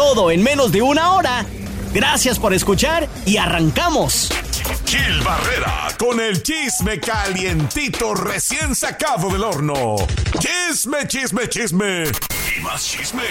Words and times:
Todo 0.00 0.30
en 0.30 0.42
menos 0.42 0.72
de 0.72 0.80
una 0.80 1.12
hora. 1.12 1.44
Gracias 1.92 2.38
por 2.38 2.54
escuchar 2.54 3.06
y 3.26 3.36
arrancamos. 3.36 4.30
Gil 4.86 5.20
Barrera 5.20 5.88
con 5.98 6.18
el 6.18 6.42
chisme 6.42 6.98
calientito 6.98 8.14
recién 8.14 8.74
sacado 8.74 9.28
del 9.28 9.44
horno. 9.44 9.96
Chisme, 10.38 11.06
chisme, 11.06 11.50
chisme. 11.50 12.04
Y 12.04 12.60
más 12.62 12.82
chisme. 12.82 13.24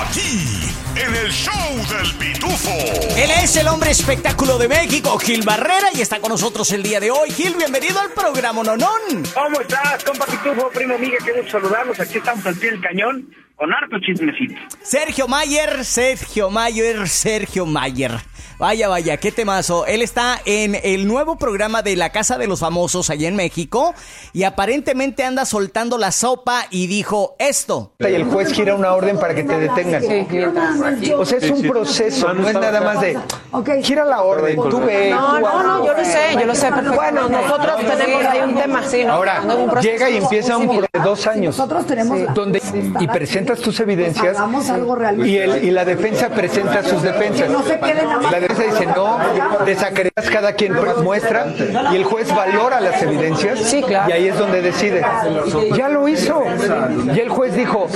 Aquí, 0.00 0.72
en 0.96 1.14
el 1.16 1.30
show 1.30 1.52
del 1.90 2.14
pitufo. 2.14 2.70
Él 3.18 3.30
es 3.42 3.54
el 3.56 3.68
hombre 3.68 3.90
espectáculo 3.90 4.56
de 4.56 4.68
México, 4.68 5.18
Gil 5.18 5.42
Barrera, 5.42 5.88
y 5.92 6.00
está 6.00 6.18
con 6.18 6.30
nosotros 6.30 6.72
el 6.72 6.82
día 6.82 6.98
de 6.98 7.10
hoy. 7.10 7.30
Gil, 7.30 7.56
bienvenido 7.56 8.00
al 8.00 8.10
programa 8.12 8.62
Nonón. 8.62 9.22
¿Cómo 9.34 9.60
estás, 9.60 10.02
compa 10.02 10.24
Pitufo, 10.24 10.70
primo 10.70 10.94
amiga? 10.94 11.18
Qué 11.22 11.32
gusto 11.32 11.60
saludarlos. 11.60 12.00
Aquí 12.00 12.16
estamos 12.16 12.46
al 12.46 12.56
pie 12.56 12.70
del 12.70 12.80
cañón 12.80 13.28
con 13.60 13.74
harto 13.74 13.98
chismecito. 14.00 14.54
Sergio 14.80 15.28
Mayer, 15.28 15.84
Sergio 15.84 16.48
Mayer, 16.48 17.06
Sergio 17.06 17.66
Mayer. 17.66 18.12
Vaya, 18.60 18.88
vaya, 18.88 19.16
qué 19.16 19.32
temazo. 19.32 19.86
Él 19.86 20.02
está 20.02 20.38
en 20.44 20.76
el 20.82 21.08
nuevo 21.08 21.36
programa 21.36 21.80
de 21.80 21.96
La 21.96 22.10
Casa 22.10 22.36
de 22.36 22.46
los 22.46 22.60
Famosos 22.60 23.08
allá 23.08 23.26
en 23.26 23.34
México 23.34 23.94
y 24.34 24.44
aparentemente 24.44 25.24
anda 25.24 25.46
soltando 25.46 25.96
la 25.96 26.12
sopa 26.12 26.66
y 26.70 26.86
dijo 26.86 27.36
esto. 27.38 27.94
Y 27.98 28.04
el 28.04 28.24
juez 28.24 28.52
gira 28.52 28.74
una 28.74 28.92
orden 28.92 29.18
para 29.18 29.34
que 29.34 29.44
te 29.44 29.58
detengan. 29.58 30.02
O 31.16 31.24
sea, 31.24 31.38
es 31.38 31.50
un 31.50 31.62
proceso, 31.62 32.34
no 32.34 32.48
es 32.48 32.54
nada 32.54 32.82
más 32.82 33.00
de 33.00 33.16
gira 33.82 34.04
la 34.04 34.22
orden, 34.22 34.56
tú 34.56 34.80
ve. 34.80 35.10
No, 35.10 35.40
no, 35.40 35.62
no, 35.62 35.86
yo 35.86 35.94
lo 35.94 36.04
sé, 36.04 36.18
yo 36.38 36.46
lo 36.46 36.54
sé. 36.54 36.70
Bueno, 36.70 37.28
nosotros 37.30 37.76
tenemos 37.78 38.24
ahí 38.26 38.40
un 38.40 38.54
tema, 38.54 38.86
sí. 38.86 39.04
¿no? 39.04 39.14
Ahora, 39.14 39.42
llega 39.80 40.10
y 40.10 40.18
empieza 40.18 40.58
un 40.58 40.68
de 40.68 40.88
dos 41.02 41.26
años. 41.26 41.56
Nosotros 41.56 41.86
tenemos 41.86 42.34
Donde, 42.34 42.60
y 43.00 43.08
presentas 43.50 43.60
tus 43.64 43.80
evidencias 43.80 44.38
algo 44.70 44.94
realista. 44.94 45.26
y, 45.28 45.36
el, 45.38 45.64
y 45.64 45.70
la 45.70 45.84
defensa 45.84 46.28
presenta 46.28 46.82
sus 46.82 47.02
defensas. 47.02 47.48
No 47.50 47.62
se 47.62 47.76
más- 47.78 48.32
La 48.32 48.40
defensa 48.40 48.62
dice 48.62 48.86
no, 48.86 49.18
desacreditas 49.64 50.30
cada 50.30 50.52
quien 50.52 50.72
pre- 50.74 50.94
muestra 51.02 51.46
y 51.92 51.96
el 51.96 52.04
juez 52.04 52.28
valora 52.34 52.80
las 52.80 53.02
evidencias 53.02 53.58
Sí, 53.60 53.82
claro. 53.82 54.08
y 54.10 54.12
ahí 54.12 54.28
es 54.28 54.38
donde 54.38 54.62
decide. 54.62 55.02
Ya 55.76 55.88
lo 55.88 56.08
hizo. 56.08 56.42
Y 57.14 57.18
el 57.18 57.28
juez 57.28 57.54
dijo, 57.54 57.86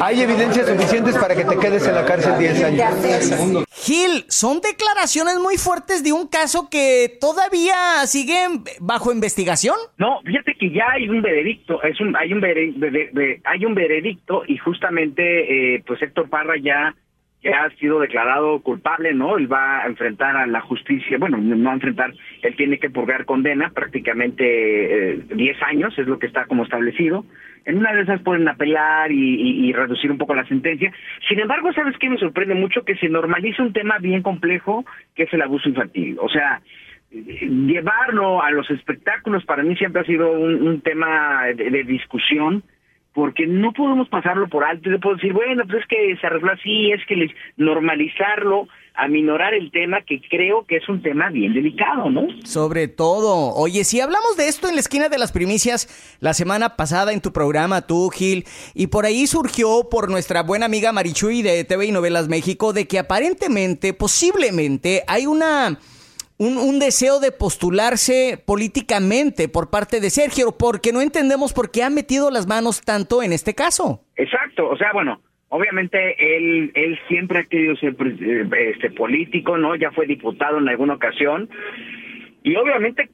hay 0.00 0.22
evidencias 0.22 0.66
suficientes 0.68 1.16
para 1.16 1.34
que 1.34 1.44
te 1.44 1.56
quedes 1.56 1.86
en 1.86 1.94
la 1.94 2.04
cárcel 2.04 2.38
10 2.38 2.64
años. 2.64 3.64
Gil, 3.80 4.24
son 4.28 4.60
declaraciones 4.60 5.38
muy 5.38 5.56
fuertes 5.56 6.02
de 6.04 6.12
un 6.12 6.26
caso 6.28 6.68
que 6.70 7.16
todavía 7.20 7.74
sigue 8.06 8.36
bajo 8.80 9.12
investigación. 9.12 9.76
No, 9.98 10.20
fíjate 10.24 10.54
que 10.58 10.70
ya 10.70 10.84
hay 10.92 11.08
un 11.08 11.22
veredicto, 11.22 11.82
es 11.82 12.00
un, 12.00 12.16
hay 12.16 12.32
un 12.32 12.40
vere- 12.40 12.74
vere- 12.76 13.10
ve- 13.12 13.40
hay 13.44 13.64
un 13.64 13.74
veredicto 13.74 14.42
y 14.46 14.58
justamente 14.58 15.74
eh, 15.76 15.82
pues 15.86 16.02
Héctor 16.02 16.28
Parra 16.28 16.54
ya 16.62 16.94
ya 17.40 17.62
ha 17.66 17.70
sido 17.76 18.00
declarado 18.00 18.60
culpable, 18.62 19.14
¿no? 19.14 19.38
Él 19.38 19.50
va 19.50 19.84
a 19.84 19.86
enfrentar 19.86 20.36
a 20.36 20.44
la 20.48 20.60
justicia, 20.60 21.18
bueno, 21.20 21.36
no 21.38 21.70
a 21.70 21.74
enfrentar, 21.74 22.12
él 22.42 22.56
tiene 22.56 22.80
que 22.80 22.90
purgar 22.90 23.26
condena, 23.26 23.70
prácticamente 23.70 25.12
eh, 25.12 25.22
10 25.34 25.62
años, 25.62 25.96
es 25.98 26.08
lo 26.08 26.18
que 26.18 26.26
está 26.26 26.46
como 26.46 26.64
establecido. 26.64 27.24
En 27.68 27.76
una 27.76 27.92
de 27.92 28.00
esas 28.00 28.22
pueden 28.22 28.48
apelar 28.48 29.12
y, 29.12 29.70
reducir 29.74 30.10
un 30.10 30.16
poco 30.16 30.34
la 30.34 30.46
sentencia. 30.46 30.90
Sin 31.28 31.38
embargo, 31.38 31.70
¿sabes 31.74 31.98
qué 31.98 32.08
me 32.08 32.16
sorprende 32.16 32.54
mucho? 32.54 32.82
Que 32.82 32.96
se 32.96 33.10
normaliza 33.10 33.62
un 33.62 33.74
tema 33.74 33.98
bien 33.98 34.22
complejo, 34.22 34.86
que 35.14 35.24
es 35.24 35.32
el 35.34 35.42
abuso 35.42 35.68
infantil. 35.68 36.16
O 36.18 36.30
sea, 36.30 36.62
llevarlo 37.10 38.42
a 38.42 38.50
los 38.52 38.70
espectáculos 38.70 39.44
para 39.44 39.62
mí 39.62 39.76
siempre 39.76 40.00
ha 40.00 40.06
sido 40.06 40.32
un, 40.32 40.80
tema 40.80 41.44
de, 41.54 41.68
de 41.70 41.84
discusión 41.84 42.62
porque 43.12 43.46
no 43.46 43.72
podemos 43.72 44.08
pasarlo 44.08 44.48
por 44.48 44.64
alto 44.64 44.88
y 44.88 44.92
no 44.92 45.00
puedo 45.00 45.16
decir, 45.16 45.34
bueno, 45.34 45.64
pues 45.66 45.82
es 45.82 45.88
que 45.88 46.16
se 46.16 46.26
arregló 46.26 46.52
así, 46.52 46.92
es 46.92 47.04
que 47.04 47.28
normalizarlo, 47.58 48.68
aminorar 48.98 49.54
el 49.54 49.70
tema 49.70 50.02
que 50.02 50.20
creo 50.28 50.66
que 50.66 50.76
es 50.76 50.88
un 50.88 51.00
tema 51.00 51.30
bien 51.30 51.54
delicado, 51.54 52.10
¿no? 52.10 52.26
Sobre 52.44 52.88
todo, 52.88 53.54
oye, 53.54 53.84
si 53.84 54.00
hablamos 54.00 54.36
de 54.36 54.48
esto 54.48 54.68
en 54.68 54.74
la 54.74 54.80
esquina 54.80 55.08
de 55.08 55.18
las 55.18 55.30
primicias 55.30 56.16
la 56.20 56.34
semana 56.34 56.74
pasada 56.76 57.12
en 57.12 57.20
tu 57.20 57.32
programa, 57.32 57.86
tú, 57.86 58.10
Gil, 58.10 58.44
y 58.74 58.88
por 58.88 59.06
ahí 59.06 59.28
surgió 59.28 59.88
por 59.88 60.10
nuestra 60.10 60.42
buena 60.42 60.66
amiga 60.66 60.92
Marichuy 60.92 61.42
de 61.42 61.64
TV 61.64 61.86
y 61.86 61.92
Novelas 61.92 62.28
México 62.28 62.72
de 62.72 62.88
que 62.88 62.98
aparentemente, 62.98 63.94
posiblemente, 63.94 65.04
hay 65.06 65.26
una... 65.26 65.78
Un, 66.40 66.56
un 66.56 66.78
deseo 66.78 67.18
de 67.18 67.32
postularse 67.32 68.40
políticamente 68.46 69.48
por 69.48 69.70
parte 69.70 70.00
de 70.00 70.08
Sergio, 70.08 70.52
porque 70.56 70.92
no 70.92 71.00
entendemos 71.00 71.52
por 71.52 71.72
qué 71.72 71.82
ha 71.82 71.90
metido 71.90 72.30
las 72.30 72.46
manos 72.46 72.80
tanto 72.82 73.24
en 73.24 73.32
este 73.32 73.56
caso. 73.56 74.04
Exacto, 74.14 74.68
o 74.68 74.76
sea, 74.76 74.92
bueno, 74.92 75.20
obviamente 75.48 76.36
él 76.36 76.70
él 76.74 76.98
siempre 77.08 77.38
ha 77.38 77.44
querido 77.44 77.76
ser 77.76 77.94
eh, 78.00 78.70
este 78.74 78.90
político, 78.90 79.56
¿no? 79.58 79.74
Ya 79.76 79.90
fue 79.92 80.06
diputado 80.06 80.58
en 80.58 80.68
alguna 80.68 80.94
ocasión 80.94 81.48
y 82.42 82.54
obviamente 82.56 83.08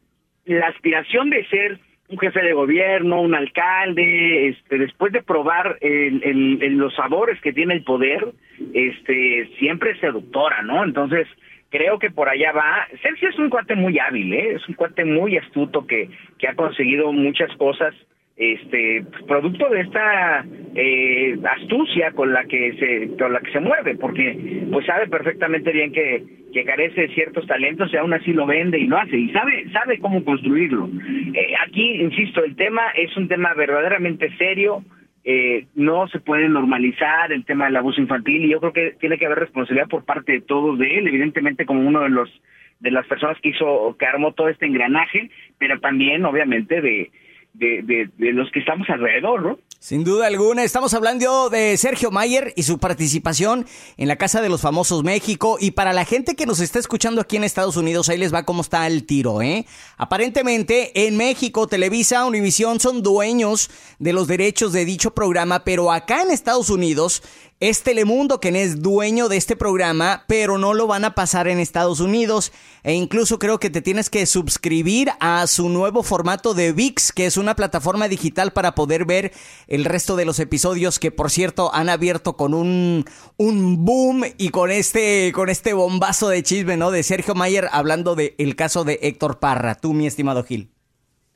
la 0.47 0.69
aspiración 0.69 1.31
de 1.31 1.45
ser 1.47 1.79
un 2.09 2.19
jefe 2.19 2.43
de 2.43 2.53
gobierno, 2.53 3.23
un 3.23 3.35
alcalde, 3.35 4.49
este, 4.49 4.77
después 4.79 5.11
de 5.13 5.23
probar 5.23 5.79
el- 5.81 6.77
los 6.77 6.95
sabores 6.95 7.41
que 7.41 7.53
tiene 7.55 7.75
el 7.75 7.83
poder, 7.83 8.27
este, 8.75 9.49
siempre 9.59 9.93
es 9.93 10.01
seductora, 10.01 10.63
¿no? 10.63 10.85
Entonces 10.85 11.27
creo 11.71 11.99
que 11.99 12.11
por 12.11 12.29
allá 12.29 12.53
va. 12.53 12.87
Sergio 13.03 13.31
es 13.31 13.39
un 13.39 13.49
cuate 13.49 13.75
muy 13.75 13.99
hábil, 13.99 14.33
¿eh? 14.35 14.53
Es 14.57 14.69
un 14.69 14.75
cuate 14.75 15.05
muy 15.05 15.39
astuto 15.39 15.87
que 15.87 16.09
que 16.39 16.47
ha 16.47 16.55
conseguido 16.55 17.11
muchas 17.13 17.51
cosas 17.57 17.95
este 18.37 19.05
producto 19.29 19.69
de 19.69 19.81
esta 19.83 20.45
eh, 20.75 21.39
astucia 21.57 22.11
con 22.13 22.33
la 22.33 22.45
que 22.45 22.73
se 22.79 23.17
con 23.17 23.33
la 23.33 23.41
que 23.41 23.53
se 23.53 23.61
mueve 23.61 23.97
porque 23.97 24.67
pues 24.73 24.85
sabe 24.87 25.07
perfectamente 25.07 25.71
bien 25.71 25.93
que, 25.93 26.25
que 26.53 26.65
carece 26.65 27.03
de 27.03 27.15
ciertos 27.15 27.47
talentos 27.47 27.93
y 27.93 27.97
aún 27.97 28.13
así 28.13 28.33
lo 28.33 28.45
vende 28.45 28.79
y 28.79 28.89
lo 28.89 28.99
hace 28.99 29.17
y 29.17 29.31
sabe 29.31 29.71
sabe 29.71 30.01
cómo 30.01 30.25
construirlo. 30.25 30.91
Eh, 31.33 31.55
aquí 31.65 32.01
insisto 32.01 32.43
el 32.43 32.57
tema 32.57 32.83
es 32.97 33.17
un 33.17 33.29
tema 33.29 33.55
verdaderamente 33.55 34.37
serio 34.37 34.83
eh, 35.23 35.67
no 35.77 36.09
se 36.09 36.19
puede 36.19 36.49
normalizar 36.49 37.33
el 37.33 37.45
tema 37.45 37.67
del 37.67 37.77
abuso 37.77 38.01
infantil 38.01 38.45
y 38.45 38.51
yo 38.51 38.59
creo 38.59 38.73
que 38.73 38.97
tiene 38.99 39.17
que 39.17 39.27
haber 39.27 39.39
responsabilidad 39.39 39.89
por 39.89 40.05
parte 40.05 40.33
de 40.33 40.41
todos 40.41 40.77
de 40.81 40.99
él 40.99 41.07
evidentemente 41.07 41.67
como 41.67 41.87
uno 41.87 42.01
de 42.01 42.09
los 42.09 42.29
de 42.81 42.91
las 42.91 43.07
personas 43.07 43.39
que 43.41 43.51
hizo 43.51 43.97
que 43.97 44.07
armó 44.07 44.33
todo 44.33 44.49
este 44.49 44.67
engranaje 44.67 45.31
pero 45.57 45.79
también 45.79 46.25
obviamente 46.25 46.81
de 46.81 47.13
de, 47.55 47.83
de, 47.83 48.11
de 48.19 48.33
los 48.33 48.51
que 48.53 48.61
estamos 48.61 48.89
alrededor, 48.91 49.43
¿no? 49.43 49.59
Sin 49.79 50.03
duda 50.03 50.29
alguna, 50.29 50.65
estamos 50.65 50.95
hablando 50.95 51.51
de 51.51 51.77
Sergio 51.77 52.11
Mayer 52.11 52.55
y 52.57 52.63
su 52.63 52.79
participación 52.79 53.67
en 53.99 54.09
la 54.09 54.17
Casa 54.17 54.41
de 54.41 54.49
los 54.49 54.63
Famosos 54.63 55.05
México. 55.05 55.59
Y 55.61 55.73
para 55.73 55.93
la 55.93 56.07
gente 56.07 56.37
que 56.37 56.47
nos 56.47 56.61
está 56.61 56.79
escuchando 56.79 57.21
aquí 57.21 57.37
en 57.37 57.45
Estados 57.45 57.77
Unidos, 57.77 58.09
ahí 58.09 58.17
les 58.17 58.33
va 58.33 58.45
cómo 58.45 58.63
está 58.63 58.87
el 58.87 59.05
tiro, 59.05 59.43
¿eh? 59.43 59.67
Aparentemente, 59.99 61.07
en 61.07 61.19
México, 61.19 61.67
Televisa, 61.67 62.25
Univisión 62.25 62.81
son 62.81 63.03
dueños 63.03 63.69
de 63.99 64.15
los 64.15 64.27
derechos 64.27 64.73
de 64.73 64.87
dicho 64.87 65.13
programa, 65.13 65.65
pero 65.65 65.93
acá 65.93 66.23
en 66.23 66.31
Estados 66.31 66.71
Unidos 66.71 67.23
es 67.71 67.83
Telemundo 67.83 68.41
quien 68.41 68.57
es 68.57 68.83
dueño 68.83 69.31
de 69.31 69.39
este 69.39 69.57
programa, 69.57 70.25
pero 70.29 70.59
no 70.59 70.75
lo 70.75 70.87
van 70.87 71.07
a 71.07 71.15
pasar 71.15 71.49
en 71.49 71.59
Estados 71.59 71.99
Unidos. 72.01 72.53
E 72.83 72.93
incluso 72.93 73.39
creo 73.39 73.59
que 73.59 73.71
te 73.71 73.81
tienes 73.81 74.11
que 74.11 74.27
suscribir 74.27 75.11
a 75.19 75.47
su 75.47 75.71
nuevo 75.71 76.03
formato 76.03 76.53
de 76.53 76.73
VIX, 76.73 77.13
que 77.13 77.25
es 77.25 77.39
una 77.39 77.57
plataforma 77.57 78.07
digital 78.07 78.53
para 78.53 78.75
poder 78.75 79.07
ver 79.07 79.33
el 79.67 79.87
resto 79.87 80.15
de 80.15 80.27
los 80.27 80.41
episodios 80.41 80.99
que, 80.99 81.11
por 81.11 81.31
cierto, 81.31 81.75
han 81.75 81.89
abierto 81.89 82.37
con 82.37 82.53
un, 82.53 83.07
un 83.39 83.83
boom 83.83 84.25
y 84.37 84.51
con 84.51 84.71
este, 84.71 85.33
con 85.33 85.49
este 85.49 85.73
bombazo 85.73 86.29
de 86.29 86.43
chisme, 86.43 86.77
¿no? 86.77 86.91
De 86.91 87.03
Sergio 87.03 87.35
Mayer 87.35 87.71
hablando 87.73 88.15
del 88.15 88.35
el 88.37 88.57
caso 88.57 88.85
de 88.85 88.99
Héctor 89.01 89.39
Parra. 89.39 89.75
Tú, 89.75 89.95
mi 89.95 90.07
estimado 90.07 90.45
Gil. 90.45 90.74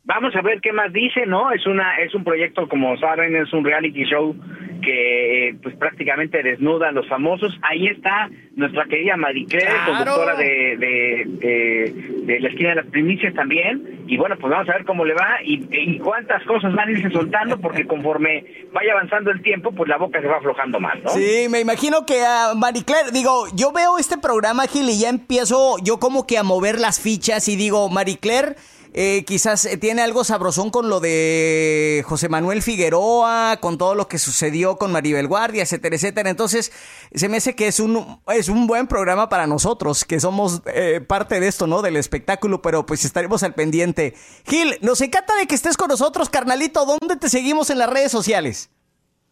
Vamos 0.09 0.35
a 0.35 0.41
ver 0.41 0.61
qué 0.63 0.73
más 0.73 0.91
dice, 0.91 1.27
¿no? 1.27 1.53
Es 1.53 1.67
una 1.67 1.97
es 1.99 2.15
un 2.15 2.25
proyecto, 2.25 2.67
como 2.67 2.97
saben, 2.97 3.37
es 3.37 3.53
un 3.53 3.63
reality 3.63 4.05
show 4.05 4.35
que 4.83 5.55
pues 5.63 5.77
prácticamente 5.77 6.43
desnuda 6.43 6.89
a 6.89 6.93
los 6.93 7.07
famosos. 7.09 7.53
Ahí 7.63 7.89
está 7.89 8.31
nuestra 8.57 8.87
querida 8.87 9.17
Maricré, 9.19 9.61
Claro. 9.67 9.93
conductora 9.93 10.35
de, 10.37 10.77
de, 10.79 11.25
de, 11.27 11.95
de 12.25 12.41
la 12.41 12.49
esquina 12.49 12.71
de 12.71 12.75
las 12.77 12.87
primicias 12.87 13.35
también. 13.35 14.05
Y 14.07 14.17
bueno, 14.17 14.37
pues 14.41 14.51
vamos 14.51 14.69
a 14.71 14.73
ver 14.73 14.87
cómo 14.87 15.05
le 15.05 15.13
va 15.13 15.41
y, 15.45 15.67
y 15.71 15.99
cuántas 15.99 16.43
cosas 16.45 16.73
van 16.75 16.89
a 16.89 16.93
irse 16.93 17.11
soltando, 17.11 17.61
porque 17.61 17.87
conforme 17.87 18.45
vaya 18.73 18.93
avanzando 18.93 19.31
el 19.31 19.43
tiempo, 19.43 19.73
pues 19.73 19.89
la 19.91 19.99
boca 19.99 20.23
se 20.23 20.27
va 20.27 20.39
aflojando 20.39 20.81
más, 20.81 20.97
¿no? 21.03 21.11
Sí, 21.11 21.49
me 21.51 21.61
imagino 21.61 22.07
que 22.07 22.23
a 22.25 22.55
Marie 22.57 22.85
Claire, 22.85 23.11
digo, 23.13 23.45
yo 23.55 23.73
veo 23.73 23.99
este 23.99 24.17
programa, 24.17 24.67
Gil, 24.69 24.89
y 24.89 25.01
ya 25.01 25.11
empiezo 25.11 25.77
yo 25.85 25.99
como 25.99 26.27
que 26.27 26.39
a 26.39 26.43
mover 26.45 26.79
las 26.81 26.99
fichas 26.99 27.47
y 27.49 27.57
digo, 27.57 27.91
Marie 27.91 28.17
Claire 28.19 28.55
eh, 28.95 29.25
quizás 29.25 29.65
eh, 29.65 29.77
tiene 29.77 30.03
algo 30.03 30.25
sabrosón 30.25 30.71
con 30.71 30.89
lo 30.89 31.01
de 31.01 32.03
José 32.07 32.29
Manuel 32.29 32.63
Figueroa, 32.63 33.59
con 33.61 33.79
todo 33.79 33.95
lo 33.95 34.09
que 34.09 34.19
sucedió 34.19 34.77
con 34.77 34.93
Maribel 34.93 35.29
Guardia, 35.29 35.63
etcétera, 35.63 35.97
etcétera. 35.97 36.31
Entonces, 36.31 36.73
se 37.13 37.29
me 37.29 37.39
hace 37.39 37.55
que 37.55 37.67
es 37.67 37.81
un, 37.81 38.21
es 38.29 38.49
un 38.49 38.67
buen 38.67 38.87
programa 38.87 39.29
para 39.29 39.47
nosotros, 39.47 40.05
que 40.05 40.21
somos 40.21 40.63
eh, 40.75 41.01
parte 41.01 41.41
de 41.41 41.49
esto, 41.49 41.67
¿no? 41.67 41.83
Del 41.83 41.97
espectáculo, 41.97 42.63
pero 42.63 42.87
pues 42.87 43.05
estaremos 43.05 43.43
al 43.43 43.55
pendiente. 43.55 44.15
Gil, 44.47 44.79
nos 44.83 45.01
encanta 45.01 45.37
de 45.37 45.47
que 45.47 45.55
estés 45.55 45.77
con 45.77 45.89
nosotros, 45.89 46.31
carnalito. 46.31 46.85
¿Dónde 46.85 47.17
te 47.17 47.29
seguimos 47.29 47.71
en 47.71 47.79
las 47.79 47.91
redes 47.91 48.11
sociales? 48.11 48.71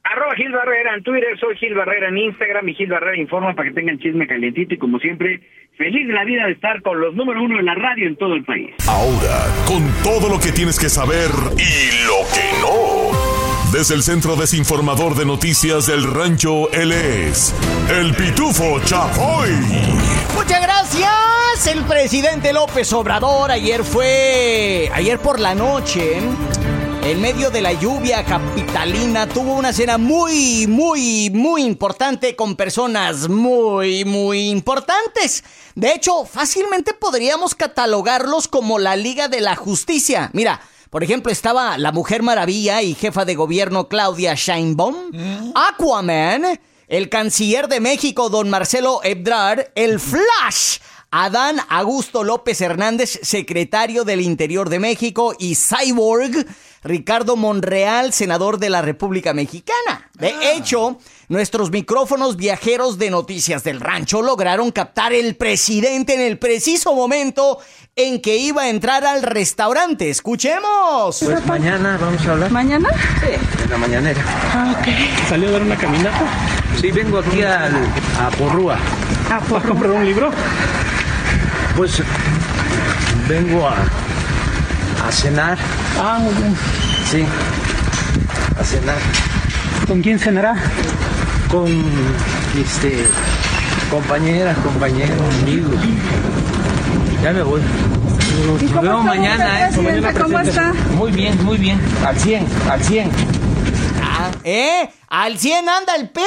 Arroba 0.09 0.37
Gil 0.37 0.53
Barrera 0.53 0.95
en 0.95 1.03
Twitter, 1.03 1.37
soy 1.41 1.57
Gil 1.57 1.75
Barrera 1.75 2.09
en 2.09 2.19
Instagram 2.19 2.69
y 2.69 2.75
Gil 2.75 2.91
Barrera 2.91 3.17
informa 3.17 3.57
para 3.57 3.69
que 3.69 3.75
tengan 3.75 3.99
chisme 3.99 4.29
calientito 4.29 4.75
y 4.75 4.79
como 4.79 5.01
siempre, 5.01 5.41
feliz 5.77 6.09
la 6.09 6.25
vida 6.25 6.47
de 6.47 6.53
estar 6.53 6.83
con 6.83 7.01
los 7.01 7.15
número 7.15 7.43
uno 7.43 7.59
en 7.59 7.67
la 7.67 7.75
radio 7.75 8.07
en 8.07 8.17
todo 8.17 8.35
el 8.35 8.45
país. 8.45 8.75
Ahora, 8.89 9.47
con 9.67 9.83
todo 10.03 10.29
lo 10.29 10.41
que 10.41 10.53
tienes 10.53 10.79
que 10.79 10.89
saber 10.89 11.31
y 11.59 12.07
lo 12.07 12.19
que 12.33 12.61
no. 12.61 13.73
Desde 13.73 13.95
el 13.95 14.03
Centro 14.03 14.37
Desinformador 14.37 15.17
de 15.17 15.27
Noticias 15.27 15.87
del 15.87 16.05
Rancho, 16.05 16.71
él 16.73 16.93
es 16.93 17.55
el 17.91 18.15
Pitufo 18.15 18.81
Chapoy. 18.85 19.51
Muchas 20.35 20.63
gracias. 20.63 21.67
El 21.67 21.85
presidente 21.85 22.53
López 22.53 22.93
Obrador 22.93 23.51
ayer 23.51 23.83
fue, 23.83 24.89
ayer 24.95 25.19
por 25.19 25.41
la 25.41 25.55
noche, 25.55 26.21
en 27.07 27.21
medio 27.21 27.53
de 27.53 27.63
la 27.63 27.73
lluvia 27.73 28.25
capitalina, 28.25 29.29
tuvo 29.29 29.55
una 29.55 29.73
cena 29.73 29.97
muy, 29.97 30.67
muy, 30.67 31.31
muy 31.31 31.63
importante 31.63 32.35
con 32.35 32.57
personas 32.57 33.29
muy, 33.29 34.05
muy 34.05 34.49
importantes. 34.49 35.45
De 35.77 35.93
hecho, 35.93 36.25
fácilmente 36.25 36.95
podríamos 36.95 37.55
catalogarlos 37.55 38.49
como 38.49 38.81
la 38.81 38.97
Liga 38.97 39.29
de 39.29 39.41
la 39.41 39.55
Justicia. 39.55 40.31
Mira, 40.33 40.61
por 40.91 41.05
ejemplo, 41.05 41.31
estaba 41.31 41.79
la 41.79 41.93
Mujer 41.93 42.25
Maravilla 42.25 42.83
y 42.83 42.95
jefa 42.95 43.25
de 43.25 43.37
gobierno 43.37 43.87
Claudia 43.87 44.35
Sheinbaum, 44.35 44.97
Aquaman, 45.55 46.59
el 46.89 47.09
canciller 47.09 47.69
de 47.69 47.79
México 47.79 48.31
don 48.31 48.51
Marcelo 48.51 48.99
Ebrard, 49.05 49.69
el 49.77 50.01
Flash, 50.01 50.79
Adán 51.19 51.57
Augusto 51.71 52.25
López 52.25 52.61
Hernández, 52.61 53.21
secretario 53.23 54.05
del 54.05 54.21
Interior 54.21 54.69
de 54.69 54.79
México, 54.79 55.35
y 55.39 55.55
Cyborg, 55.55 56.47
Ricardo 56.85 57.37
Monreal, 57.37 58.13
senador 58.13 58.59
de 58.59 58.69
la 58.69 58.83
República 58.83 59.33
Mexicana. 59.33 60.11
De 60.13 60.35
hecho, 60.53 60.99
nuestros 61.29 61.71
micrófonos 61.71 62.37
viajeros 62.37 62.99
de 62.99 63.09
Noticias 63.09 63.65
del 63.65 63.81
Rancho 63.81 64.21
lograron 64.21 64.71
captar 64.73 65.15
el 65.15 65.37
presidente 65.37 66.13
en 66.13 66.21
el 66.21 66.39
preciso 66.39 66.95
momento 66.95 67.61
en 67.97 68.21
que 68.21 68.37
iba 68.37 68.65
a 68.65 68.69
entrar 68.69 69.07
al 69.07 69.23
restaurante. 69.23 70.11
Escuchemos. 70.11 71.19
Pues 71.25 71.47
mañana 71.47 71.97
vamos 71.99 72.27
a 72.27 72.33
hablar. 72.33 72.51
¿Mañana? 72.51 72.91
Sí, 73.23 73.63
en 73.65 73.71
la 73.71 73.79
mañanera. 73.79 74.23
Ah, 74.53 74.77
ok. 74.79 75.29
¿Salió 75.31 75.49
a 75.49 75.53
dar 75.53 75.63
una 75.63 75.77
caminata? 75.77 76.31
Sí, 76.79 76.91
vengo 76.91 77.21
aquí 77.21 77.41
al, 77.41 77.73
a 78.21 78.31
Porrúa. 78.37 78.79
Ah, 79.31 79.41
¿Vas 79.49 79.65
a 79.65 79.69
comprar 79.69 79.93
un 79.93 80.05
libro? 80.05 80.31
Pues 81.77 82.03
vengo 83.29 83.69
a, 83.69 83.75
a 85.07 85.13
cenar. 85.13 85.59
Ah, 86.01 86.19
muy 86.21 86.35
bien. 86.35 86.55
Sí, 87.11 87.25
a 88.59 88.65
cenar 88.65 88.97
¿Con 89.87 90.03
quién 90.03 90.19
cenará? 90.19 90.55
con 91.51 91.69
este 92.61 93.07
compañeras, 93.91 94.57
compañeros, 94.59 95.17
amigos. 95.43 95.75
Ya 97.23 97.33
me 97.33 97.43
voy. 97.43 97.61
Nos 98.73 98.83
vemos 98.83 99.05
mañana, 99.05 99.69
¿eh? 99.69 99.73
¿Cómo 100.21 100.41
está? 100.41 100.73
Muy 100.97 101.13
bien, 101.13 101.43
muy 101.45 101.57
bien. 101.57 101.81
Al 102.05 102.19
100, 102.19 102.47
al 102.71 102.83
100. 102.83 103.11
Ah, 104.03 104.31
¿Eh? 104.45 104.89
Al 105.09 105.39
100 105.39 105.69
anda 105.69 105.95
el 105.95 106.11
peje. 106.11 106.27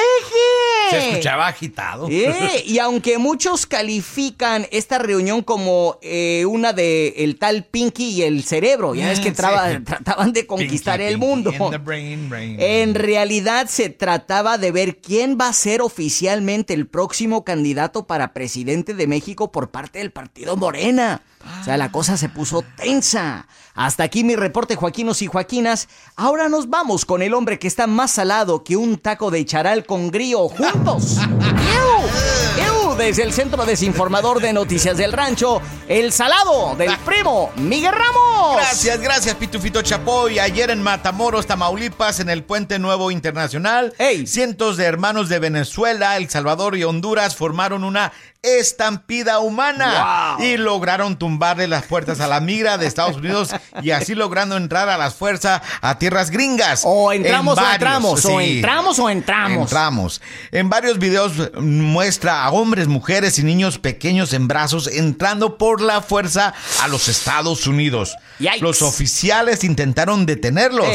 Se 0.89 1.09
escuchaba 1.09 1.47
agitado. 1.47 2.07
Eh, 2.09 2.63
y 2.65 2.79
aunque 2.79 3.17
muchos 3.17 3.65
califican 3.65 4.67
esta 4.71 4.97
reunión 4.99 5.41
como 5.43 5.97
eh, 6.01 6.45
una 6.47 6.71
de 6.73 7.09
el 7.17 7.37
tal 7.37 7.65
Pinky 7.65 8.09
y 8.09 8.21
el 8.23 8.43
cerebro, 8.43 8.95
ya 8.95 9.07
ves 9.09 9.19
que 9.19 9.31
Mm, 9.31 9.35
traba- 9.35 9.71
sí. 9.71 9.79
trataban 9.83 10.31
de 10.33 10.47
conquistar 10.47 10.99
Pinky, 10.99 11.11
el 11.13 11.17
mundo. 11.17 11.51
brain, 11.83 12.29
brain. 12.29 12.55
En 12.59 12.95
realidad 12.95 13.67
se 13.67 13.89
trataba 13.89 14.57
de 14.57 14.71
ver 14.71 14.97
quién 14.97 15.37
va 15.39 15.49
a 15.49 15.53
ser 15.53 15.81
oficialmente 15.81 16.73
el 16.73 16.87
próximo 16.87 17.43
candidato 17.43 18.07
para 18.07 18.33
presidente 18.33 18.93
de 18.93 19.07
México 19.07 19.51
por 19.51 19.69
parte 19.71 19.99
del 19.99 20.11
partido 20.11 20.55
Morena. 20.57 21.21
O 21.61 21.63
sea, 21.63 21.77
la 21.77 21.91
cosa 21.91 22.17
se 22.17 22.27
puso 22.29 22.63
tensa. 22.75 23.47
Hasta 23.73 24.03
aquí 24.03 24.25
mi 24.25 24.35
reporte, 24.35 24.75
Joaquinos 24.75 25.21
y 25.21 25.27
Joaquinas. 25.27 25.87
Ahora 26.17 26.49
nos 26.49 26.69
vamos 26.69 27.05
con 27.05 27.21
el 27.21 27.33
hombre 27.33 27.59
que 27.59 27.67
está 27.67 27.87
más 27.87 28.11
salado 28.11 28.63
que 28.69 28.77
un 28.77 28.99
taco 28.99 29.31
de 29.31 29.43
charal 29.47 29.83
con 29.83 30.11
grillo 30.11 30.47
juntos. 30.47 31.17
¡Ew! 31.17 32.91
¡Ew! 32.91 32.95
Desde 32.97 33.23
el 33.23 33.33
Centro 33.33 33.65
Desinformador 33.65 34.39
de 34.41 34.53
Noticias 34.53 34.95
del 34.95 35.11
Rancho, 35.11 35.59
el 35.87 36.13
salado 36.13 36.75
del 36.75 36.95
primo 36.97 37.49
Miguel 37.55 37.93
Ramos. 37.93 38.57
Gracias, 38.57 39.01
gracias, 39.01 39.35
Pitufito 39.37 39.81
Chapoy. 39.81 40.37
Ayer 40.37 40.69
en 40.69 40.83
Matamoros, 40.83 41.47
Tamaulipas, 41.47 42.19
en 42.19 42.29
el 42.29 42.43
Puente 42.43 42.77
Nuevo 42.77 43.09
Internacional, 43.09 43.95
Ey. 43.97 44.27
cientos 44.27 44.77
de 44.77 44.85
hermanos 44.85 45.29
de 45.29 45.39
Venezuela, 45.39 46.15
El 46.17 46.29
Salvador 46.29 46.77
y 46.77 46.83
Honduras 46.83 47.35
formaron 47.35 47.83
una 47.83 48.13
estampida 48.41 49.39
humana 49.39 50.35
Wow. 50.37 50.45
y 50.45 50.57
lograron 50.57 51.17
tumbarle 51.17 51.67
las 51.67 51.83
puertas 51.85 52.19
a 52.21 52.27
la 52.27 52.39
migra 52.39 52.77
de 52.77 52.87
Estados 52.87 53.17
Unidos 53.17 53.49
y 53.81 53.91
así 53.91 54.15
logrando 54.15 54.55
entrar 54.55 54.87
a 54.89 54.97
las 54.97 55.15
fuerzas 55.15 55.61
a 55.81 55.97
tierras 55.99 56.29
gringas. 56.31 56.83
O 56.85 57.11
entramos 57.11 57.57
En 57.57 57.63
o 57.63 57.71
entramos, 57.71 58.25
o 58.25 58.39
entramos 58.41 58.99
o 58.99 59.09
entramos. 59.09 59.61
Entramos. 59.63 60.21
En 60.51 60.69
varios 60.69 60.99
videos 60.99 61.51
muestra 61.59 62.43
a 62.45 62.51
hombres, 62.51 62.87
mujeres 62.87 63.39
y 63.39 63.43
niños 63.43 63.77
pequeños 63.77 64.33
en 64.33 64.47
brazos 64.47 64.87
entrando 64.87 65.57
por 65.57 65.81
la 65.81 66.01
fuerza 66.01 66.53
a 66.81 66.87
los 66.87 67.07
Estados 67.09 67.67
Unidos. 67.67 68.15
Yikes. 68.39 68.61
Los 68.61 68.81
oficiales 68.81 69.63
intentaron 69.63 70.25
detenerlos. 70.25 70.87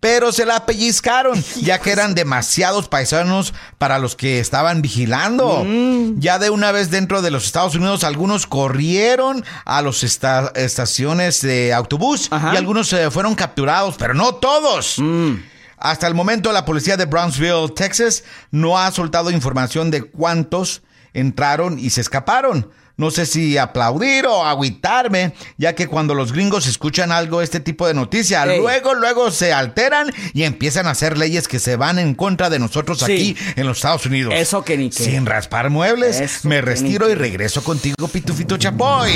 Pero 0.00 0.30
se 0.30 0.46
la 0.46 0.64
pellizcaron, 0.64 1.42
ya 1.60 1.80
que 1.80 1.90
eran 1.90 2.14
demasiados 2.14 2.88
paisanos 2.88 3.52
para 3.78 3.98
los 3.98 4.14
que 4.14 4.38
estaban 4.38 4.80
vigilando. 4.80 5.64
Mm. 5.64 6.20
Ya 6.20 6.38
de 6.38 6.50
una 6.50 6.70
vez 6.70 6.90
dentro 6.90 7.20
de 7.20 7.30
los 7.30 7.46
Estados 7.46 7.74
Unidos, 7.74 8.04
algunos 8.04 8.46
corrieron 8.46 9.44
a 9.64 9.82
las 9.82 10.02
estaciones 10.02 11.42
de 11.42 11.72
autobús 11.72 12.28
Ajá. 12.30 12.54
y 12.54 12.56
algunos 12.56 12.92
eh, 12.92 13.10
fueron 13.10 13.34
capturados, 13.34 13.96
pero 13.98 14.14
no 14.14 14.36
todos. 14.36 14.98
Mm. 14.98 15.34
Hasta 15.78 16.06
el 16.06 16.14
momento, 16.14 16.52
la 16.52 16.64
policía 16.64 16.96
de 16.96 17.06
Brownsville, 17.06 17.72
Texas, 17.74 18.24
no 18.50 18.78
ha 18.78 18.90
soltado 18.90 19.30
información 19.30 19.90
de 19.90 20.02
cuántos 20.02 20.82
entraron 21.12 21.78
y 21.78 21.90
se 21.90 22.00
escaparon. 22.00 22.70
No 22.98 23.12
sé 23.12 23.26
si 23.26 23.56
aplaudir 23.56 24.26
o 24.26 24.44
agüitarme, 24.44 25.32
ya 25.56 25.76
que 25.76 25.86
cuando 25.86 26.14
los 26.14 26.32
gringos 26.32 26.66
escuchan 26.66 27.12
algo, 27.12 27.42
este 27.42 27.60
tipo 27.60 27.86
de 27.86 27.94
noticia, 27.94 28.42
Ey. 28.44 28.58
luego, 28.60 28.92
luego 28.94 29.30
se 29.30 29.52
alteran 29.52 30.12
y 30.34 30.42
empiezan 30.42 30.88
a 30.88 30.90
hacer 30.90 31.16
leyes 31.16 31.46
que 31.46 31.60
se 31.60 31.76
van 31.76 32.00
en 32.00 32.16
contra 32.16 32.50
de 32.50 32.58
nosotros 32.58 32.98
Sí. 32.98 33.04
aquí 33.12 33.36
en 33.54 33.68
los 33.68 33.78
Estados 33.78 34.04
Unidos. 34.06 34.34
Eso 34.36 34.64
que 34.64 34.76
ni 34.76 34.90
qué. 34.90 35.04
Sin 35.04 35.26
raspar 35.26 35.70
muebles, 35.70 36.18
Eso 36.20 36.48
me 36.48 36.56
que 36.56 36.62
retiro 36.62 37.08
y 37.08 37.14
regreso 37.14 37.62
contigo, 37.62 38.08
Pitufito 38.08 38.56
Chapoy. 38.56 39.12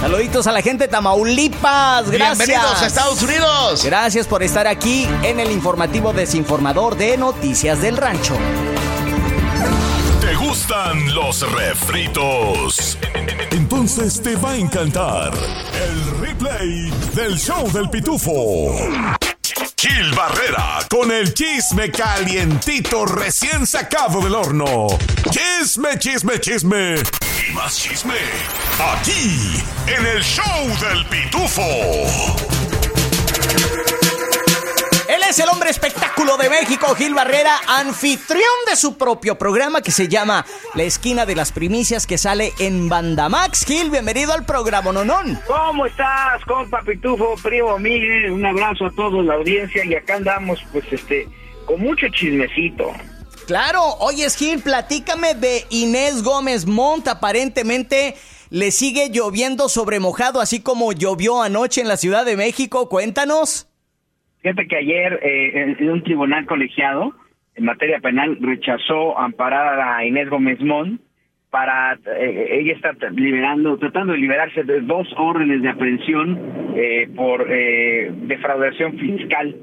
Saluditos 0.00 0.46
a 0.46 0.52
la 0.52 0.62
gente 0.62 0.84
de 0.84 0.88
Tamaulipas. 0.88 2.10
Gracias. 2.10 2.38
Bienvenidos 2.48 2.80
a 2.82 2.86
Estados 2.86 3.22
Unidos. 3.22 3.84
Gracias 3.84 4.26
por 4.26 4.42
estar 4.42 4.66
aquí 4.66 5.06
en 5.22 5.40
el 5.40 5.50
informativo 5.50 6.14
desinformador 6.14 6.96
de 6.96 7.18
Noticias 7.18 7.82
del 7.82 7.98
Rancho. 7.98 8.34
¿Te 10.56 10.62
gustan 10.62 11.14
los 11.14 11.52
refritos? 11.52 12.96
Entonces 13.50 14.22
te 14.22 14.36
va 14.36 14.52
a 14.52 14.56
encantar 14.56 15.34
el 15.34 16.18
replay 16.18 16.90
del 17.14 17.38
show 17.38 17.70
del 17.70 17.90
pitufo. 17.90 18.74
Gil 19.76 20.12
Barrera 20.14 20.78
con 20.88 21.12
el 21.12 21.34
chisme 21.34 21.90
calientito 21.90 23.04
recién 23.04 23.66
sacado 23.66 24.22
del 24.22 24.34
horno. 24.34 24.86
Chisme, 25.30 25.98
chisme, 25.98 26.40
chisme. 26.40 26.94
Y 27.46 27.52
más 27.52 27.76
chisme. 27.76 28.14
Aquí, 28.94 29.62
en 29.86 30.06
el 30.06 30.22
show 30.22 30.68
del 30.80 31.04
pitufo. 31.04 31.62
Es 35.28 35.40
el 35.40 35.48
hombre 35.48 35.70
espectáculo 35.70 36.36
de 36.36 36.48
México, 36.48 36.94
Gil 36.94 37.12
Barrera, 37.12 37.58
anfitrión 37.66 38.44
de 38.70 38.76
su 38.76 38.96
propio 38.96 39.36
programa 39.36 39.82
que 39.82 39.90
se 39.90 40.06
llama 40.06 40.46
La 40.74 40.84
Esquina 40.84 41.26
de 41.26 41.34
las 41.34 41.50
Primicias 41.50 42.06
que 42.06 42.16
sale 42.16 42.52
en 42.60 42.88
Bandamax. 42.88 43.64
Gil, 43.64 43.90
bienvenido 43.90 44.32
al 44.32 44.46
programa 44.46 44.92
Nonón. 44.92 45.40
¿Cómo 45.48 45.84
estás, 45.86 46.44
compa 46.46 46.80
Pitufo, 46.82 47.34
primo 47.42 47.76
Miguel? 47.76 48.30
Un 48.30 48.46
abrazo 48.46 48.86
a 48.86 48.92
todos, 48.92 49.24
la 49.24 49.34
audiencia, 49.34 49.84
y 49.84 49.96
acá 49.96 50.14
andamos, 50.14 50.60
pues, 50.70 50.84
este, 50.92 51.28
con 51.64 51.80
mucho 51.80 52.06
chismecito. 52.08 52.92
Claro, 53.48 53.82
oye 53.98 54.30
Gil, 54.30 54.60
platícame 54.60 55.34
de 55.34 55.66
Inés 55.70 56.22
Gómez 56.22 56.66
Montt, 56.66 57.08
aparentemente 57.08 58.16
le 58.50 58.70
sigue 58.70 59.10
lloviendo 59.10 59.68
sobre 59.68 59.98
mojado, 59.98 60.40
así 60.40 60.60
como 60.60 60.92
llovió 60.92 61.42
anoche 61.42 61.80
en 61.80 61.88
la 61.88 61.96
Ciudad 61.96 62.24
de 62.24 62.36
México. 62.36 62.88
Cuéntanos. 62.88 63.66
Fíjate 64.46 64.68
que 64.68 64.76
ayer 64.76 65.18
eh, 65.24 65.74
en 65.76 65.90
un 65.90 66.04
tribunal 66.04 66.46
colegiado 66.46 67.12
en 67.56 67.64
materia 67.64 67.98
penal 67.98 68.38
rechazó 68.40 69.18
amparar 69.18 69.80
a 69.80 70.04
Inés 70.04 70.30
Gómez 70.30 70.60
Montt 70.60 71.00
para 71.50 71.98
eh, 72.16 72.60
ella 72.60 72.74
está 72.74 72.92
liberando, 73.10 73.76
tratando 73.76 74.12
de 74.12 74.20
liberarse 74.20 74.62
de 74.62 74.82
dos 74.82 75.08
órdenes 75.16 75.62
de 75.62 75.68
aprehensión 75.68 76.38
eh, 76.76 77.08
por 77.16 77.44
eh, 77.50 78.12
defraudación 78.28 78.96
fiscal 78.96 79.56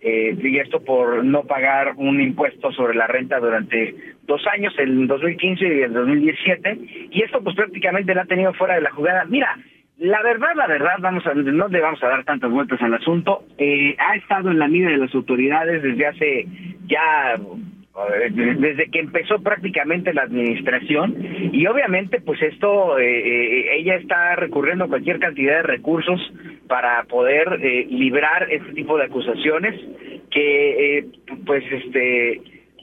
eh, 0.00 0.34
y 0.42 0.58
esto 0.58 0.82
por 0.82 1.22
no 1.22 1.42
pagar 1.42 1.92
un 1.96 2.18
impuesto 2.18 2.72
sobre 2.72 2.94
la 2.94 3.08
renta 3.08 3.38
durante 3.38 3.94
dos 4.22 4.40
años, 4.46 4.72
el 4.78 5.08
2015 5.08 5.62
y 5.62 5.82
el 5.82 5.92
2017, 5.92 6.78
y 7.10 7.22
esto 7.22 7.42
pues 7.44 7.54
prácticamente 7.54 8.14
la 8.14 8.22
ha 8.22 8.26
tenido 8.26 8.54
fuera 8.54 8.76
de 8.76 8.80
la 8.80 8.92
jugada. 8.92 9.26
Mira, 9.26 9.58
la 10.02 10.20
verdad, 10.20 10.48
la 10.56 10.66
verdad, 10.66 10.96
vamos 10.98 11.24
a, 11.28 11.34
no 11.34 11.68
le 11.68 11.80
vamos 11.80 12.02
a 12.02 12.08
dar 12.08 12.24
tantas 12.24 12.50
vueltas 12.50 12.82
al 12.82 12.94
asunto, 12.94 13.44
eh, 13.56 13.94
ha 13.98 14.16
estado 14.16 14.50
en 14.50 14.58
la 14.58 14.66
mira 14.66 14.90
de 14.90 14.96
las 14.96 15.14
autoridades 15.14 15.80
desde 15.80 16.06
hace 16.06 16.46
ya 16.86 17.34
eh, 17.34 18.30
desde 18.30 18.90
que 18.90 18.98
empezó 18.98 19.40
prácticamente 19.42 20.12
la 20.12 20.22
administración 20.22 21.14
y 21.52 21.64
obviamente 21.66 22.20
pues 22.20 22.42
esto 22.42 22.98
eh, 22.98 23.04
eh, 23.04 23.76
ella 23.78 23.94
está 23.94 24.34
recurriendo 24.34 24.86
a 24.86 24.88
cualquier 24.88 25.20
cantidad 25.20 25.58
de 25.58 25.62
recursos 25.62 26.20
para 26.66 27.04
poder 27.04 27.60
eh, 27.62 27.86
librar 27.88 28.50
este 28.50 28.72
tipo 28.72 28.98
de 28.98 29.04
acusaciones 29.04 29.80
que 30.32 30.98
eh, 30.98 31.06
pues 31.46 31.62
este 31.70 32.40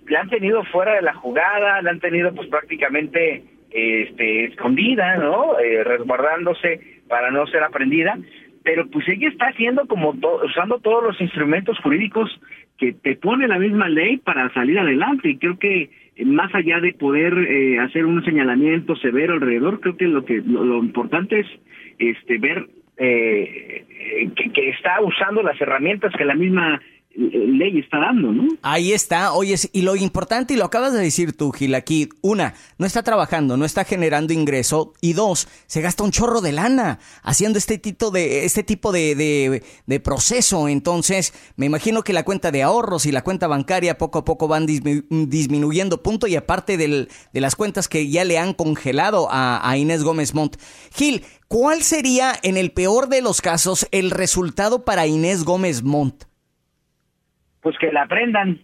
la 0.08 0.22
han 0.22 0.30
tenido 0.30 0.64
fuera 0.66 0.94
de 0.94 1.02
la 1.02 1.14
jugada, 1.16 1.82
la 1.82 1.92
han 1.92 2.00
tenido 2.00 2.34
pues 2.34 2.48
prácticamente 2.48 3.44
este 3.72 4.46
escondida, 4.46 5.18
¿no? 5.18 5.60
Eh, 5.60 5.84
resguardándose 5.84 6.99
para 7.10 7.32
no 7.32 7.46
ser 7.48 7.64
aprendida, 7.64 8.18
pero 8.64 8.88
pues 8.90 9.08
ella 9.10 9.28
está 9.30 9.48
haciendo 9.48 9.86
como 9.88 10.16
usando 10.46 10.80
todos 10.80 11.04
los 11.04 11.20
instrumentos 11.20 11.78
jurídicos 11.80 12.30
que 12.78 12.94
te 12.94 13.16
pone 13.16 13.48
la 13.48 13.60
misma 13.60 13.90
ley 13.90 14.18
para 14.18 14.54
salir 14.54 14.80
adelante. 14.80 15.30
Y 15.30 15.38
creo 15.38 15.58
que 15.58 15.90
eh, 16.16 16.26
más 16.26 16.54
allá 16.54 16.80
de 16.80 16.94
poder 16.94 17.34
eh, 17.38 17.80
hacer 17.80 18.06
un 18.06 18.24
señalamiento 18.24 18.96
severo 18.98 19.34
alrededor, 19.34 19.80
creo 19.82 19.98
que 19.98 20.08
lo 20.08 20.24
que 20.24 20.42
lo, 20.46 20.64
lo 20.64 20.78
importante 20.80 21.40
es 21.40 21.48
este 21.98 22.38
ver 22.38 22.68
eh, 23.02 23.86
eh, 23.90 24.30
que, 24.36 24.52
que 24.52 24.70
está 24.72 25.02
usando 25.02 25.42
las 25.42 25.60
herramientas 25.62 26.14
que 26.18 26.26
la 26.26 26.36
misma 26.36 26.82
ley 27.20 27.80
está 27.80 28.00
dando, 28.00 28.32
¿no? 28.32 28.48
Ahí 28.62 28.94
está, 28.94 29.34
oye, 29.34 29.56
y 29.74 29.82
lo 29.82 29.96
importante, 29.96 30.54
y 30.54 30.58
lo 30.58 30.66
acabas 30.66 30.94
de 30.94 31.00
decir 31.00 31.34
tú, 31.34 31.52
Gil, 31.52 31.76
aquí, 31.76 32.10
una, 32.22 32.54
no 32.78 32.86
está 32.86 33.04
trabajando, 33.04 33.58
no 33.58 33.66
está 33.66 33.84
generando 33.84 34.32
ingreso, 34.32 34.94
y 35.02 35.14
dos, 35.14 35.48
se 35.68 35.82
gasta 35.82 36.04
un 36.04 36.12
chorro 36.12 36.40
de 36.42 36.54
lana 36.54 37.00
haciendo 37.22 37.58
este 37.58 37.78
tipo 37.78 38.10
de, 38.12 38.46
este 38.46 38.64
tipo 38.64 38.92
de, 38.92 39.16
de, 39.16 39.64
de 39.86 40.00
proceso. 40.00 40.68
Entonces, 40.70 41.34
me 41.58 41.66
imagino 41.66 42.04
que 42.04 42.14
la 42.14 42.24
cuenta 42.24 42.52
de 42.52 42.64
ahorros 42.64 43.06
y 43.06 43.12
la 43.12 43.24
cuenta 43.24 43.48
bancaria 43.48 43.98
poco 43.98 44.20
a 44.20 44.26
poco 44.26 44.48
van 44.48 44.66
dismi- 44.66 45.06
disminuyendo 45.10 46.02
punto, 46.02 46.28
y 46.28 46.36
aparte 46.38 46.78
del, 46.78 47.10
de 47.34 47.42
las 47.42 47.56
cuentas 47.56 47.90
que 47.90 48.10
ya 48.10 48.24
le 48.24 48.38
han 48.38 48.54
congelado 48.54 49.28
a, 49.30 49.70
a 49.70 49.78
Inés 49.78 50.04
Gómez 50.04 50.34
Montt. 50.34 50.56
Gil, 50.96 51.24
¿cuál 51.50 51.84
sería, 51.84 52.34
en 52.44 52.56
el 52.56 52.72
peor 52.72 53.10
de 53.10 53.22
los 53.22 53.42
casos, 53.42 53.88
el 53.92 54.12
resultado 54.12 54.86
para 54.86 55.06
Inés 55.06 55.44
Gómez 55.44 55.84
Montt? 55.84 56.29
Pues 57.62 57.78
que 57.78 57.92
la 57.92 58.04
aprendan. 58.04 58.60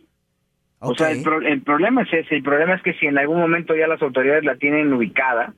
O 0.79 0.93
sea, 0.95 1.09
el, 1.11 1.21
pro- 1.23 1.41
el 1.41 1.61
problema 1.61 2.03
es 2.03 2.13
ese. 2.13 2.35
El 2.35 2.43
problema 2.43 2.75
es 2.75 2.81
que 2.81 2.93
si 2.93 3.07
en 3.07 3.17
algún 3.17 3.39
momento 3.39 3.75
ya 3.75 3.87
las 3.87 4.01
autoridades 4.01 4.43
la 4.43 4.55
tienen 4.57 4.93
ubicada, 4.93 5.53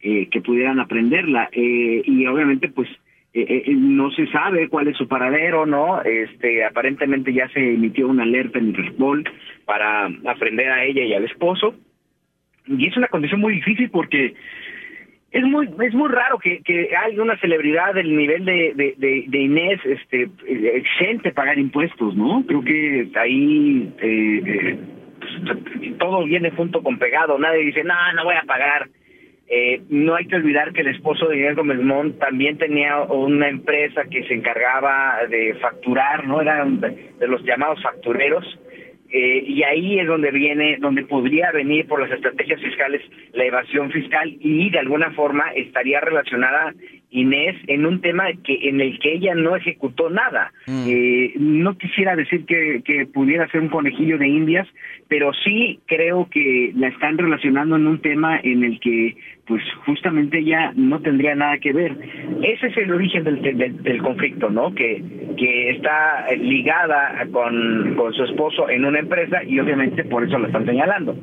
eh, 0.00 0.28
que 0.30 0.40
pudieran 0.40 0.80
aprenderla. 0.80 1.48
Eh, 1.52 2.02
y 2.04 2.26
obviamente, 2.26 2.68
pues, 2.68 2.88
eh, 3.32 3.62
eh, 3.66 3.72
no 3.74 4.10
se 4.10 4.26
sabe 4.28 4.68
cuál 4.68 4.88
es 4.88 4.96
su 4.96 5.08
paradero, 5.08 5.64
¿no? 5.66 6.02
Este, 6.02 6.64
aparentemente 6.64 7.32
ya 7.32 7.48
se 7.48 7.74
emitió 7.74 8.08
una 8.08 8.24
alerta 8.24 8.58
en 8.58 8.66
Interpol 8.68 9.24
para 9.64 10.06
aprender 10.26 10.68
a 10.70 10.84
ella 10.84 11.02
y 11.04 11.14
al 11.14 11.24
esposo. 11.24 11.74
Y 12.66 12.86
es 12.86 12.96
una 12.96 13.08
condición 13.08 13.40
muy 13.40 13.54
difícil 13.54 13.90
porque 13.90 14.34
es 15.34 15.42
muy 15.42 15.68
es 15.84 15.92
muy 15.94 16.08
raro 16.08 16.38
que, 16.38 16.62
que 16.62 16.96
haya 16.96 17.20
una 17.20 17.36
celebridad 17.40 17.92
del 17.92 18.16
nivel 18.16 18.44
de, 18.44 18.94
de, 18.96 19.38
Inés 19.38 19.80
este 19.84 20.30
exente 20.46 21.32
pagar 21.32 21.58
impuestos 21.58 22.14
no 22.14 22.44
creo 22.46 22.62
que 22.62 23.10
ahí 23.16 23.92
eh, 23.98 24.42
eh, 24.46 25.94
todo 25.98 26.24
viene 26.24 26.50
junto 26.52 26.82
con 26.82 26.98
pegado. 26.98 27.36
Nadie 27.36 27.64
dice 27.64 27.82
no 27.82 27.94
no 28.14 28.24
voy 28.24 28.36
a 28.36 28.46
pagar 28.46 28.88
eh, 29.48 29.82
no 29.88 30.14
hay 30.14 30.26
que 30.26 30.36
olvidar 30.36 30.72
que 30.72 30.82
el 30.82 30.94
esposo 30.94 31.26
de 31.26 31.38
Inés 31.38 31.56
Gómez 31.56 31.80
Montt 31.80 32.18
también 32.20 32.56
tenía 32.56 33.02
una 33.02 33.48
empresa 33.48 34.04
que 34.04 34.22
se 34.28 34.34
encargaba 34.34 35.26
de 35.28 35.54
facturar 35.54 36.28
no 36.28 36.40
eran 36.40 36.80
de 36.80 37.26
los 37.26 37.42
llamados 37.42 37.82
factureros 37.82 38.46
eh, 39.16 39.44
y 39.46 39.62
ahí 39.62 40.00
es 40.00 40.08
donde 40.08 40.32
viene, 40.32 40.76
donde 40.80 41.04
podría 41.04 41.52
venir 41.52 41.86
por 41.86 42.00
las 42.00 42.10
estrategias 42.10 42.60
fiscales 42.60 43.00
la 43.32 43.44
evasión 43.44 43.92
fiscal 43.92 44.36
y 44.40 44.70
de 44.70 44.78
alguna 44.80 45.12
forma 45.12 45.52
estaría 45.54 46.00
relacionada 46.00 46.74
Inés 47.14 47.54
en 47.68 47.86
un 47.86 48.00
tema 48.00 48.24
que 48.42 48.68
en 48.68 48.80
el 48.80 48.98
que 48.98 49.14
ella 49.14 49.36
no 49.36 49.54
ejecutó 49.54 50.10
nada. 50.10 50.52
Eh, 50.66 51.32
no 51.38 51.78
quisiera 51.78 52.16
decir 52.16 52.44
que, 52.44 52.82
que 52.84 53.06
pudiera 53.06 53.48
ser 53.48 53.60
un 53.60 53.68
conejillo 53.68 54.18
de 54.18 54.26
indias, 54.26 54.66
pero 55.06 55.32
sí 55.32 55.78
creo 55.86 56.28
que 56.28 56.72
la 56.74 56.88
están 56.88 57.16
relacionando 57.16 57.76
en 57.76 57.86
un 57.86 58.00
tema 58.00 58.40
en 58.42 58.64
el 58.64 58.80
que 58.80 59.16
pues 59.46 59.62
justamente 59.86 60.38
ella 60.38 60.72
no 60.74 61.00
tendría 61.00 61.36
nada 61.36 61.58
que 61.58 61.72
ver. 61.72 61.96
Ese 62.42 62.66
es 62.66 62.76
el 62.78 62.90
origen 62.90 63.22
del, 63.22 63.42
del, 63.42 63.82
del 63.82 64.02
conflicto, 64.02 64.50
¿no? 64.50 64.74
Que, 64.74 65.00
que 65.36 65.70
está 65.70 66.26
ligada 66.34 67.26
con, 67.30 67.94
con 67.94 68.12
su 68.12 68.24
esposo 68.24 68.68
en 68.68 68.84
una 68.84 68.98
empresa 68.98 69.44
y 69.44 69.60
obviamente 69.60 70.02
por 70.02 70.24
eso 70.24 70.36
la 70.38 70.48
están 70.48 70.66
señalando. 70.66 71.16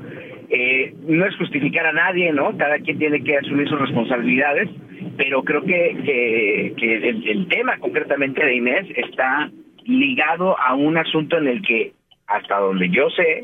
Eh, 0.50 0.94
no 1.08 1.26
es 1.26 1.36
justificar 1.38 1.86
a 1.86 1.94
nadie, 1.94 2.32
¿no? 2.34 2.56
Cada 2.58 2.78
quien 2.80 2.98
tiene 2.98 3.24
que 3.24 3.38
asumir 3.38 3.68
sus 3.68 3.80
responsabilidades, 3.80 4.70
pero 5.18 5.44
creo 5.44 5.62
que, 5.64 6.74
que, 6.78 7.10
el, 7.10 7.48
tema 7.48 7.78
concretamente 7.80 8.44
de 8.46 8.56
Inés 8.56 8.88
está 8.96 9.52
ligado 9.86 10.58
a 10.60 10.76
un 10.76 10.98
asunto 10.98 11.38
en 11.38 11.48
el 11.48 11.62
que, 11.62 11.94
hasta 12.28 12.58
donde 12.58 12.90
yo 12.90 13.10
sé, 13.10 13.42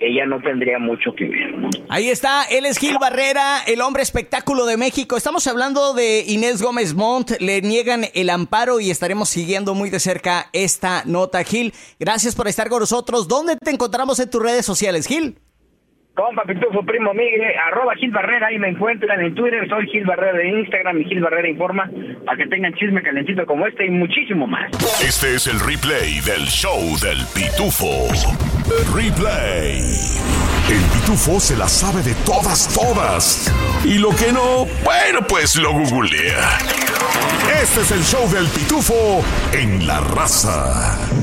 ella 0.00 0.26
no 0.26 0.40
tendría 0.40 0.78
mucho 0.78 1.14
que 1.14 1.24
ver. 1.24 1.54
Ahí 1.88 2.08
está, 2.08 2.44
él 2.44 2.66
es 2.66 2.78
Gil 2.78 2.96
Barrera, 3.00 3.62
el 3.66 3.80
hombre 3.80 4.02
espectáculo 4.02 4.66
de 4.66 4.76
México. 4.76 5.16
Estamos 5.16 5.46
hablando 5.46 5.94
de 5.94 6.24
Inés 6.26 6.62
Gómez 6.62 6.94
Montt, 6.94 7.32
le 7.40 7.62
niegan 7.62 8.06
el 8.14 8.30
amparo 8.30 8.80
y 8.80 8.90
estaremos 8.90 9.28
siguiendo 9.28 9.74
muy 9.74 9.90
de 9.90 10.00
cerca 10.00 10.48
esta 10.52 11.04
nota, 11.04 11.44
Gil. 11.44 11.72
Gracias 12.00 12.34
por 12.34 12.48
estar 12.48 12.68
con 12.68 12.80
nosotros. 12.80 13.28
¿Dónde 13.28 13.56
te 13.56 13.70
encontramos 13.70 14.18
en 14.18 14.30
tus 14.30 14.42
redes 14.42 14.66
sociales, 14.66 15.06
Gil? 15.06 15.36
Compa 16.14 16.42
Pitufo, 16.42 16.84
primo 16.84 17.14
Miguel, 17.14 17.54
arroba 17.68 17.94
Gil 17.94 18.10
Barrera, 18.10 18.48
ahí 18.48 18.58
me 18.58 18.68
encuentran 18.68 19.18
en 19.20 19.34
Twitter, 19.34 19.66
soy 19.66 19.86
Gil 19.88 20.04
Barrera 20.04 20.36
de 20.36 20.60
Instagram 20.60 21.00
y 21.00 21.04
Gil 21.06 21.22
Barrera 21.22 21.48
Informa, 21.48 21.90
para 22.26 22.36
que 22.36 22.46
tengan 22.48 22.74
chisme 22.74 23.02
calentito 23.02 23.46
como 23.46 23.66
este 23.66 23.86
y 23.86 23.90
muchísimo 23.90 24.46
más. 24.46 24.70
Este 25.02 25.34
es 25.34 25.46
el 25.46 25.58
replay 25.58 26.20
del 26.20 26.44
show 26.48 26.78
del 27.00 27.16
Pitufo. 27.34 28.08
Replay. 28.94 29.80
El 30.68 30.84
Pitufo 30.92 31.40
se 31.40 31.56
la 31.56 31.66
sabe 31.66 32.02
de 32.02 32.14
todas, 32.26 32.68
todas. 32.74 33.50
Y 33.82 33.98
lo 33.98 34.10
que 34.10 34.32
no, 34.32 34.66
bueno, 34.84 35.26
pues 35.26 35.56
lo 35.56 35.72
googlea. 35.72 36.58
Este 37.62 37.80
es 37.80 37.90
el 37.90 38.02
show 38.02 38.28
del 38.30 38.46
Pitufo 38.48 39.24
en 39.54 39.86
la 39.86 40.00
raza. 40.00 41.21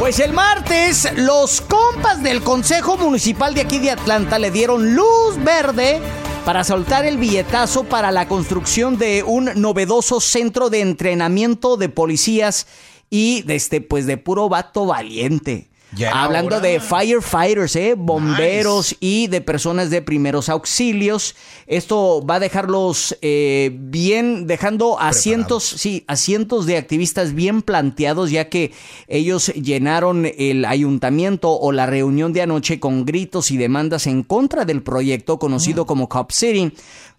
Pues 0.00 0.18
el 0.18 0.32
martes, 0.32 1.12
los 1.14 1.60
compas 1.60 2.22
del 2.22 2.40
Consejo 2.40 2.96
Municipal 2.96 3.52
de 3.52 3.60
aquí 3.60 3.78
de 3.78 3.90
Atlanta 3.90 4.38
le 4.38 4.50
dieron 4.50 4.94
luz 4.94 5.36
verde 5.44 6.00
para 6.46 6.64
soltar 6.64 7.04
el 7.04 7.18
billetazo 7.18 7.84
para 7.84 8.10
la 8.10 8.26
construcción 8.26 8.96
de 8.96 9.22
un 9.22 9.50
novedoso 9.56 10.18
centro 10.20 10.70
de 10.70 10.80
entrenamiento 10.80 11.76
de 11.76 11.90
policías 11.90 12.66
y 13.10 13.42
de 13.42 13.56
este, 13.56 13.82
pues 13.82 14.06
de 14.06 14.16
puro 14.16 14.48
vato 14.48 14.86
valiente. 14.86 15.69
Hablando 16.12 16.56
hora. 16.56 16.60
de 16.60 16.80
firefighters, 16.80 17.74
¿eh? 17.76 17.94
bomberos 17.96 18.96
y 19.00 19.26
de 19.26 19.40
personas 19.40 19.90
de 19.90 20.02
primeros 20.02 20.48
auxilios. 20.48 21.34
Esto 21.66 22.24
va 22.24 22.36
a 22.36 22.40
dejarlos 22.40 23.16
eh, 23.22 23.70
bien, 23.74 24.46
dejando 24.46 25.00
a 25.00 25.12
cientos, 25.12 25.64
sí, 25.64 26.04
a 26.06 26.16
cientos 26.16 26.66
de 26.66 26.76
activistas 26.76 27.34
bien 27.34 27.62
planteados, 27.62 28.30
ya 28.30 28.48
que 28.48 28.72
ellos 29.08 29.48
llenaron 29.48 30.26
el 30.26 30.64
ayuntamiento 30.64 31.58
o 31.58 31.72
la 31.72 31.86
reunión 31.86 32.32
de 32.32 32.42
anoche 32.42 32.78
con 32.78 33.04
gritos 33.04 33.50
y 33.50 33.56
demandas 33.56 34.06
en 34.06 34.22
contra 34.22 34.64
del 34.64 34.82
proyecto 34.82 35.38
conocido 35.38 35.86
como 35.86 36.08
Cop 36.08 36.30
City. 36.30 36.72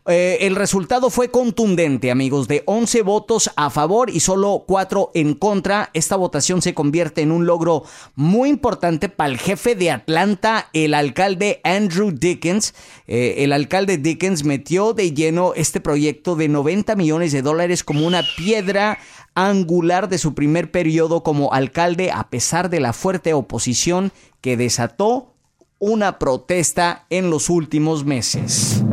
Eh, 0.08 0.40
el 0.42 0.56
resultado 0.56 1.12
fue 1.12 1.30
contundente, 1.30 2.10
amigos, 2.10 2.48
de 2.48 2.64
11 2.66 3.04
votos 3.04 3.52
a 3.56 3.70
favor 3.70 4.10
y 4.10 4.20
solo 4.20 4.64
4 4.68 5.12
en 5.14 5.36
contra. 5.36 5.92
Esta 5.94 6.16
votación 6.16 6.64
se 6.64 6.74
convierte 6.74 7.22
en 7.22 7.32
un 7.32 7.46
logro 7.46 7.84
muy 8.16 8.50
importante 8.50 9.10
para 9.10 9.30
el 9.30 9.38
jefe 9.38 9.76
de 9.76 9.92
Atlanta, 9.92 10.70
el 10.74 10.96
alcalde 10.96 11.62
Andrew 11.64 12.12
Dickens. 12.12 12.74
Eh, 13.08 13.36
el 13.40 13.54
alcalde 13.54 14.00
Dickens 14.00 14.44
metió 14.44 14.94
de 14.94 15.14
lleno 15.14 15.54
este 15.56 15.80
proyecto 15.80 16.36
de 16.36 16.48
90 16.48 16.96
millones 16.96 17.32
de 17.32 17.44
dólares 17.44 17.84
como 17.84 18.08
una 18.08 18.24
piedra 18.38 18.98
angular 19.36 20.10
de 20.10 20.18
su 20.18 20.34
primer 20.34 20.72
periodo 20.72 21.22
como 21.22 21.54
alcalde, 21.54 22.12
a 22.12 22.30
pesar 22.30 22.72
de 22.72 22.80
la 22.80 22.94
fuerte 22.94 23.34
oposición 23.34 24.12
que 24.42 24.58
desató 24.58 25.36
una 25.78 26.18
protesta 26.18 27.06
en 27.10 27.30
los 27.30 27.50
últimos 27.50 28.04
meses. 28.04 28.84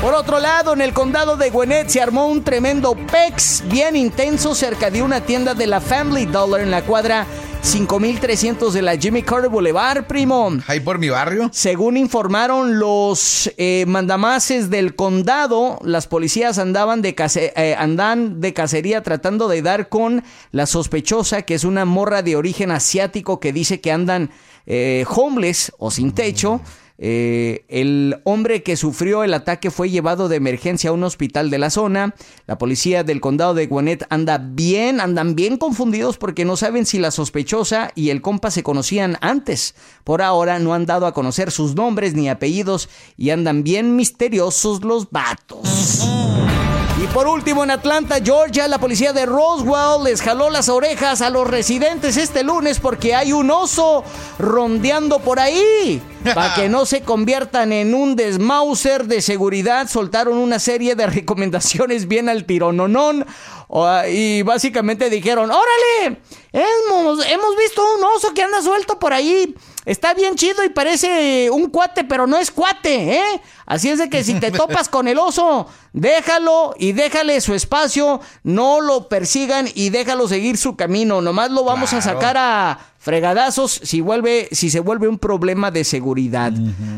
Por 0.00 0.14
otro 0.14 0.40
lado, 0.40 0.72
en 0.72 0.80
el 0.80 0.94
condado 0.94 1.36
de 1.36 1.50
Gwinnett 1.50 1.88
se 1.88 2.00
armó 2.00 2.26
un 2.26 2.42
tremendo 2.42 2.94
pex 2.94 3.62
bien 3.66 3.96
intenso 3.96 4.54
cerca 4.54 4.90
de 4.90 5.02
una 5.02 5.20
tienda 5.20 5.52
de 5.54 5.66
la 5.66 5.80
Family 5.80 6.24
Dollar 6.24 6.62
en 6.62 6.70
la 6.70 6.82
cuadra 6.82 7.26
5300 7.60 8.72
de 8.72 8.80
la 8.80 8.96
Jimmy 8.96 9.22
Carter 9.22 9.50
Boulevard, 9.50 10.06
primo. 10.06 10.52
Ahí 10.66 10.80
por 10.80 10.98
mi 10.98 11.10
barrio. 11.10 11.50
Según 11.52 11.98
informaron 11.98 12.78
los 12.78 13.52
eh, 13.58 13.84
mandamases 13.86 14.70
del 14.70 14.94
condado, 14.96 15.78
las 15.84 16.06
policías 16.06 16.56
andaban 16.58 17.02
de, 17.02 17.14
case- 17.14 17.52
eh, 17.54 17.76
andan 17.78 18.40
de 18.40 18.54
cacería 18.54 19.02
tratando 19.02 19.48
de 19.48 19.60
dar 19.60 19.90
con 19.90 20.24
la 20.50 20.64
sospechosa, 20.64 21.42
que 21.42 21.54
es 21.54 21.64
una 21.64 21.84
morra 21.84 22.22
de 22.22 22.36
origen 22.36 22.70
asiático 22.70 23.38
que 23.38 23.52
dice 23.52 23.82
que 23.82 23.92
andan 23.92 24.30
eh, 24.66 25.04
homeless 25.14 25.72
o 25.76 25.90
sin 25.90 26.12
techo. 26.12 26.62
Eh, 27.02 27.64
el 27.68 28.20
hombre 28.24 28.62
que 28.62 28.76
sufrió 28.76 29.24
el 29.24 29.32
ataque 29.32 29.70
fue 29.70 29.88
llevado 29.88 30.28
de 30.28 30.36
emergencia 30.36 30.90
a 30.90 30.92
un 30.92 31.02
hospital 31.02 31.48
de 31.48 31.58
la 31.58 31.70
zona. 31.70 32.14
La 32.46 32.58
policía 32.58 33.02
del 33.04 33.22
condado 33.22 33.54
de 33.54 33.66
Gwinnett 33.66 34.04
anda 34.10 34.38
bien, 34.38 35.00
andan 35.00 35.34
bien 35.34 35.56
confundidos 35.56 36.18
porque 36.18 36.44
no 36.44 36.56
saben 36.56 36.84
si 36.84 36.98
la 36.98 37.10
sospechosa 37.10 37.90
y 37.94 38.10
el 38.10 38.20
compa 38.20 38.50
se 38.50 38.62
conocían 38.62 39.16
antes. 39.22 39.74
Por 40.04 40.20
ahora 40.20 40.58
no 40.58 40.74
han 40.74 40.84
dado 40.84 41.06
a 41.06 41.14
conocer 41.14 41.50
sus 41.50 41.74
nombres 41.74 42.14
ni 42.14 42.28
apellidos 42.28 42.90
y 43.16 43.30
andan 43.30 43.64
bien 43.64 43.96
misteriosos 43.96 44.84
los 44.84 45.10
vatos. 45.10 46.06
Y 47.02 47.06
por 47.06 47.26
último, 47.26 47.64
en 47.64 47.70
Atlanta, 47.70 48.18
Georgia, 48.22 48.68
la 48.68 48.78
policía 48.78 49.14
de 49.14 49.24
Roswell 49.24 50.04
les 50.04 50.20
jaló 50.20 50.50
las 50.50 50.68
orejas 50.68 51.22
a 51.22 51.30
los 51.30 51.46
residentes 51.46 52.18
este 52.18 52.42
lunes 52.44 52.78
porque 52.78 53.14
hay 53.14 53.32
un 53.32 53.50
oso 53.50 54.04
rondeando 54.38 55.18
por 55.18 55.40
ahí. 55.40 56.02
Para 56.34 56.54
que 56.54 56.68
no 56.68 56.84
se 56.84 57.00
conviertan 57.00 57.72
en 57.72 57.94
un 57.94 58.16
desmauser 58.16 59.06
de 59.06 59.22
seguridad, 59.22 59.88
soltaron 59.88 60.36
una 60.36 60.58
serie 60.58 60.94
de 60.94 61.06
recomendaciones 61.20 62.06
bien 62.06 62.28
al 62.28 62.44
tirononón. 62.44 63.24
Y 64.10 64.42
básicamente 64.42 65.08
dijeron, 65.08 65.50
órale, 65.50 66.20
hemos, 66.52 67.26
hemos 67.26 67.56
visto 67.56 67.82
un 67.96 68.04
oso 68.04 68.34
que 68.34 68.42
anda 68.42 68.60
suelto 68.60 68.98
por 68.98 69.14
ahí. 69.14 69.54
Está 69.86 70.12
bien 70.12 70.34
chido 70.34 70.62
y 70.62 70.68
parece 70.68 71.48
un 71.50 71.70
cuate, 71.70 72.04
pero 72.04 72.26
no 72.26 72.36
es 72.36 72.50
cuate, 72.50 73.16
¿eh? 73.16 73.42
Así 73.64 73.88
es 73.88 73.98
de 73.98 74.10
que 74.10 74.22
si 74.22 74.34
te 74.38 74.50
topas 74.50 74.88
con 74.88 75.08
el 75.08 75.18
oso, 75.18 75.66
déjalo 75.92 76.74
y 76.78 76.92
déjale 76.92 77.40
su 77.40 77.54
espacio, 77.54 78.20
no 78.42 78.80
lo 78.80 79.08
persigan 79.08 79.68
y 79.74 79.90
déjalo 79.90 80.28
seguir 80.28 80.58
su 80.58 80.76
camino. 80.76 81.22
Nomás 81.22 81.50
lo 81.50 81.64
vamos 81.64 81.92
a 81.94 82.02
sacar 82.02 82.36
a 82.36 82.78
fregadazos 83.00 83.80
si 83.82 84.02
vuelve, 84.02 84.48
si 84.52 84.70
se 84.70 84.78
vuelve 84.78 85.08
un 85.08 85.18
problema 85.18 85.70
de 85.70 85.84
seguridad. 85.84 86.52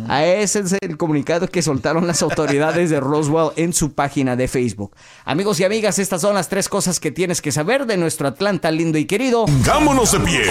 A 0.08 0.24
ese 0.24 0.60
es 0.60 0.76
el 0.80 0.96
comunicado 0.96 1.46
que 1.46 1.62
soltaron 1.62 2.06
las 2.06 2.22
autoridades 2.22 2.90
de 2.90 3.00
Roswell 3.00 3.52
en 3.56 3.72
su 3.72 3.92
página 3.92 4.36
de 4.36 4.48
Facebook. 4.48 4.94
Amigos 5.24 5.60
y 5.60 5.64
amigas, 5.64 5.98
estas 5.98 6.20
son 6.20 6.34
las 6.34 6.48
tres 6.48 6.68
cosas 6.68 6.98
que 6.98 7.12
tienes 7.12 7.40
que 7.40 7.52
saber 7.52 7.86
de 7.86 7.96
nuestro 7.96 8.28
Atlanta 8.28 8.70
lindo 8.70 8.98
y 8.98 9.06
querido. 9.06 9.46
Pongámonos 9.46 10.12
de 10.12 10.20
pie 10.20 10.42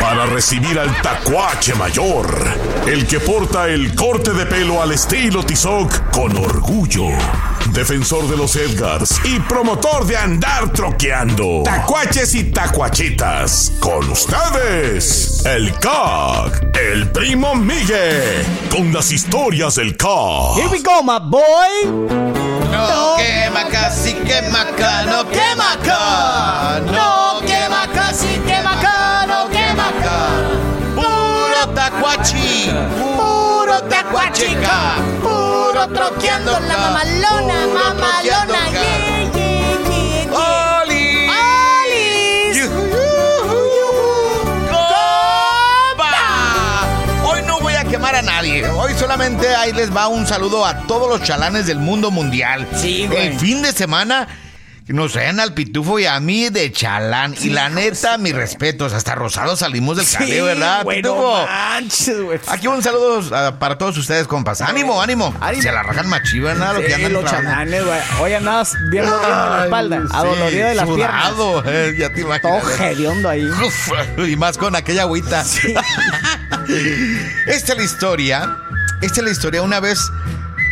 para 0.00 0.26
recibir 0.26 0.78
al 0.78 0.90
tacuache 1.02 1.74
mayor, 1.74 2.26
el 2.86 3.06
que 3.06 3.20
porta 3.20 3.68
el 3.68 3.94
corte 3.94 4.32
de 4.32 4.46
pelo 4.46 4.82
al 4.82 4.92
estilo 4.92 5.44
Tizoc 5.44 6.10
con 6.10 6.34
orgullo. 6.36 7.08
Defensor 7.72 8.28
de 8.28 8.36
los 8.36 8.56
Edgars 8.56 9.20
y 9.24 9.38
promotor 9.40 10.06
de 10.06 10.16
andar 10.16 10.72
troqueando. 10.72 11.62
Tacuaches 11.64 12.34
y 12.34 12.44
tacuachitas. 12.44 13.72
Con 13.80 14.10
ustedes, 14.10 15.44
el 15.44 15.72
CAC, 15.78 16.76
el 16.76 17.10
primo 17.10 17.54
Miguel, 17.54 18.44
con 18.70 18.92
las 18.92 19.12
historias 19.12 19.76
del 19.76 19.96
CAC. 19.96 20.56
Here 20.56 20.68
we 20.68 20.82
go, 20.82 21.02
my 21.02 21.18
boy. 21.20 22.18
No 22.70 23.16
quema 23.16 23.68
casi 23.70 24.14
quema 24.14 24.62
acá, 24.62 25.04
no 25.04 25.28
quema 25.28 25.72
acá. 25.72 26.80
No 26.86 27.40
quema 27.46 27.88
casi, 27.92 28.28
quema 28.46 28.78
acá, 28.78 29.26
no 29.26 29.48
quema 29.50 29.88
acá. 29.88 30.28
Puro 30.94 31.74
tacuachi. 31.74 32.70
Puro 34.08 34.20
tacuachica, 34.20 34.96
puro 35.22 35.88
troqueando 35.88 36.58
la 36.60 36.76
mamalona, 36.78 37.66
mamalona, 37.66 38.22
yeah, 38.22 38.46
yeah, 38.46 39.32
yeah, 39.34 39.82
yeah. 39.84 40.82
¡Oli! 40.82 41.28
¡Compa! 45.88 46.86
Hoy 47.24 47.42
no 47.46 47.60
voy 47.60 47.74
a 47.74 47.84
quemar 47.84 48.14
a 48.14 48.22
nadie. 48.22 48.66
Hoy 48.66 48.94
solamente 48.94 49.54
ahí 49.54 49.72
les 49.72 49.94
va 49.94 50.08
un 50.08 50.26
saludo 50.26 50.64
a 50.64 50.86
todos 50.86 51.08
los 51.10 51.22
chalanes 51.22 51.66
del 51.66 51.78
mundo 51.78 52.10
mundial. 52.10 52.66
Sí, 52.74 53.06
güey. 53.06 53.28
El 53.28 53.38
fin 53.38 53.60
de 53.62 53.72
semana 53.72 54.26
Nos 54.88 55.12
traen 55.12 55.38
al 55.38 55.52
pitufo 55.54 55.98
y 55.98 56.06
a 56.06 56.18
mí 56.18 56.48
de 56.48 56.72
chalán. 56.72 57.34
y 57.40 57.50
la 57.50 57.68
neta, 57.68 58.16
mis 58.18 58.34
respetos. 58.34 58.92
Hasta 58.94 59.14
rosado 59.14 59.54
salimos 59.56 59.96
del 59.98 60.06
Sí, 60.06 60.40
¿verdad, 60.40 60.82
güey, 60.82 61.02
pitufo? 61.02 61.44
manches, 61.46 62.20
güey. 62.22 62.40
Aquí 62.46 62.66
un 62.66 62.82
saludo 62.82 63.22
ah, 63.34 63.56
para 63.58 63.76
todos 63.76 63.96
ustedes, 63.98 64.26
compas. 64.26 64.60
¡Ánimo, 64.62 65.00
ánimo! 65.02 65.34
Ánimo. 65.40 65.62
Se 65.62 65.72
la 65.72 65.82
rajan 65.82 66.08
machiva, 66.08 66.54
nada 66.54 66.72
lo 66.74 66.80
que 66.80 66.94
andan 66.94 67.12
los 67.12 67.24
chalanes, 67.24 67.84
güey. 67.84 68.00
Hoy 68.20 68.32
andabas 68.32 68.72
bien 68.90 69.04
de 69.04 69.10
la 69.10 69.62
espalda, 69.64 70.00
sí, 70.00 70.08
adolorido 70.16 70.68
de 70.68 70.74
las 70.74 70.86
piernas. 70.88 71.28
sudado, 71.34 71.62
eh, 71.66 71.94
ya 71.98 72.12
te 72.12 72.20
imaginas. 72.22 72.62
Todo 72.62 72.84
hediondo 72.84 73.28
ahí. 73.28 73.44
Uf, 73.44 73.90
y 74.26 74.36
más 74.36 74.56
con 74.56 74.74
aquella 74.74 75.02
agüita. 75.02 75.44
Esta 77.46 77.72
es 77.72 77.78
la 77.78 77.84
historia. 77.84 78.56
Esta 79.00 79.20
es 79.20 79.24
la 79.24 79.30
historia. 79.30 79.62
Una 79.62 79.80
vez 79.80 79.98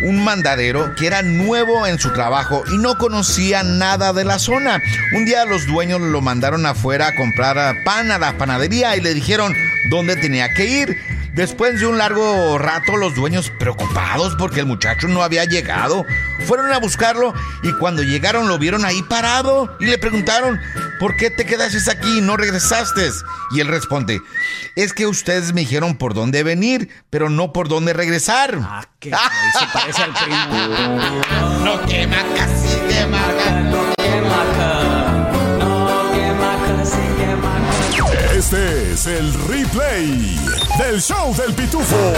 un 0.03 0.23
mandadero 0.25 0.95
que 0.95 1.07
era 1.07 1.23
nuevo 1.23 1.87
en 1.87 1.99
su 1.99 2.13
trabajo 2.13 2.63
y 2.73 2.79
no 2.79 2.99
conocía 2.99 3.63
nada 3.63 4.13
de 4.13 4.25
la 4.25 4.39
zona. 4.39 4.81
Un 5.15 5.25
día 5.25 5.45
los 5.45 5.67
dueños 5.67 6.01
lo 6.01 6.21
mandaron 6.21 6.67
afuera 6.67 7.09
a 7.09 7.17
comprar 7.17 7.83
pan 7.85 8.11
a 8.11 8.19
la 8.19 8.37
panadería 8.37 8.97
y 8.97 9.01
le 9.01 9.15
dijeron 9.15 9.55
dónde 9.91 10.17
tenía 10.17 10.53
que 10.55 10.67
ir. 10.67 10.97
Después 11.37 11.79
de 11.79 11.87
un 11.87 11.99
largo 11.99 12.57
rato, 12.57 12.97
los 12.97 13.15
dueños 13.15 13.53
preocupados 13.59 14.35
porque 14.37 14.61
el 14.61 14.67
muchacho 14.67 15.07
no 15.07 15.23
había 15.23 15.45
llegado, 15.45 16.07
fueron 16.47 16.73
a 16.73 16.79
buscarlo 16.79 17.35
y 17.63 17.73
cuando 17.73 18.03
llegaron 18.03 18.49
lo 18.49 18.59
vieron 18.59 18.87
ahí 18.87 19.03
parado 19.03 19.77
y 19.79 19.85
le 19.85 19.99
preguntaron, 19.99 20.59
¿por 20.99 21.17
qué 21.17 21.31
te 21.31 21.45
quedaste 21.45 21.91
aquí 21.91 22.19
y 22.19 22.21
no 22.21 22.37
regresaste? 22.37 23.11
Y 23.53 23.61
él 23.61 23.69
responde, 23.69 24.21
es 24.75 24.93
que 24.93 25.07
ustedes 25.07 25.53
me 25.53 25.63
dijeron 25.63 25.97
por 25.97 26.15
dónde 26.15 26.43
venir, 26.43 26.89
pero 27.11 27.31
no 27.31 27.53
por 27.53 27.69
dónde 27.69 27.93
regresar. 27.93 28.59
Ah, 28.63 28.85
qué 28.99 29.11
se 29.11 29.67
parece 29.73 30.03
al 30.03 30.13
primo. 30.13 31.27
No 31.67 31.85
quema, 31.87 32.23
casi 32.37 32.79
quema. 32.89 33.21
Este 38.37 38.93
es 38.93 39.07
el 39.07 39.33
replay 39.49 40.39
del 40.79 41.01
show 41.01 41.35
del 41.35 41.55
pitufo. 41.55 42.13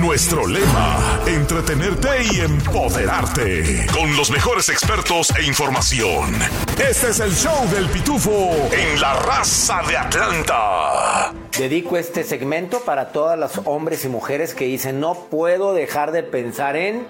Nuestro 0.00 0.46
lema, 0.46 1.20
entretenerte 1.26 2.08
y 2.32 2.40
empoderarte. 2.40 3.86
Con 3.92 4.16
los 4.16 4.30
mejores 4.30 4.70
expertos 4.70 5.30
e 5.38 5.44
información. 5.44 6.34
Este 6.82 7.10
es 7.10 7.20
el 7.20 7.32
show 7.32 7.68
del 7.70 7.86
pitufo 7.90 8.50
en 8.72 8.98
la 8.98 9.12
raza 9.14 9.82
de 9.86 9.98
Atlanta. 9.98 11.34
Dedico 11.58 11.98
este 11.98 12.24
segmento 12.24 12.80
para 12.80 13.12
todas 13.12 13.38
las 13.38 13.60
hombres 13.66 14.04
y 14.06 14.08
mujeres 14.08 14.54
que 14.54 14.64
dicen 14.64 15.00
no 15.00 15.14
puedo 15.14 15.74
dejar 15.74 16.12
de 16.12 16.22
pensar 16.22 16.76
en 16.76 17.06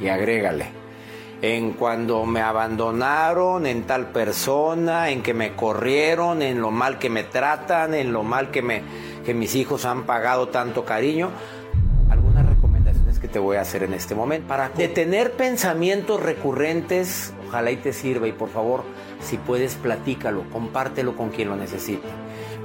y 0.00 0.06
agrégale 0.06 0.86
en 1.42 1.72
cuando 1.72 2.24
me 2.24 2.40
abandonaron, 2.40 3.66
en 3.66 3.82
tal 3.82 4.06
persona, 4.06 5.10
en 5.10 5.22
que 5.22 5.34
me 5.34 5.54
corrieron, 5.54 6.40
en 6.40 6.60
lo 6.60 6.70
mal 6.70 6.98
que 6.98 7.10
me 7.10 7.24
tratan, 7.24 7.94
en 7.94 8.12
lo 8.12 8.22
mal 8.22 8.50
que 8.50 8.62
me 8.62 8.82
que 9.26 9.34
mis 9.34 9.56
hijos 9.56 9.84
han 9.84 10.04
pagado 10.04 10.48
tanto 10.48 10.84
cariño. 10.84 11.30
Que 13.26 13.32
te 13.32 13.38
voy 13.40 13.56
a 13.56 13.62
hacer 13.62 13.82
en 13.82 13.92
este 13.92 14.14
momento 14.14 14.46
para 14.46 14.68
detener 14.68 15.32
pensamientos 15.32 16.22
recurrentes, 16.22 17.34
ojalá 17.48 17.72
y 17.72 17.76
te 17.76 17.92
sirva 17.92 18.28
y 18.28 18.32
por 18.32 18.50
favor, 18.50 18.84
si 19.20 19.36
puedes 19.36 19.74
platícalo, 19.74 20.44
compártelo 20.52 21.16
con 21.16 21.30
quien 21.30 21.48
lo 21.48 21.56
necesite. 21.56 22.06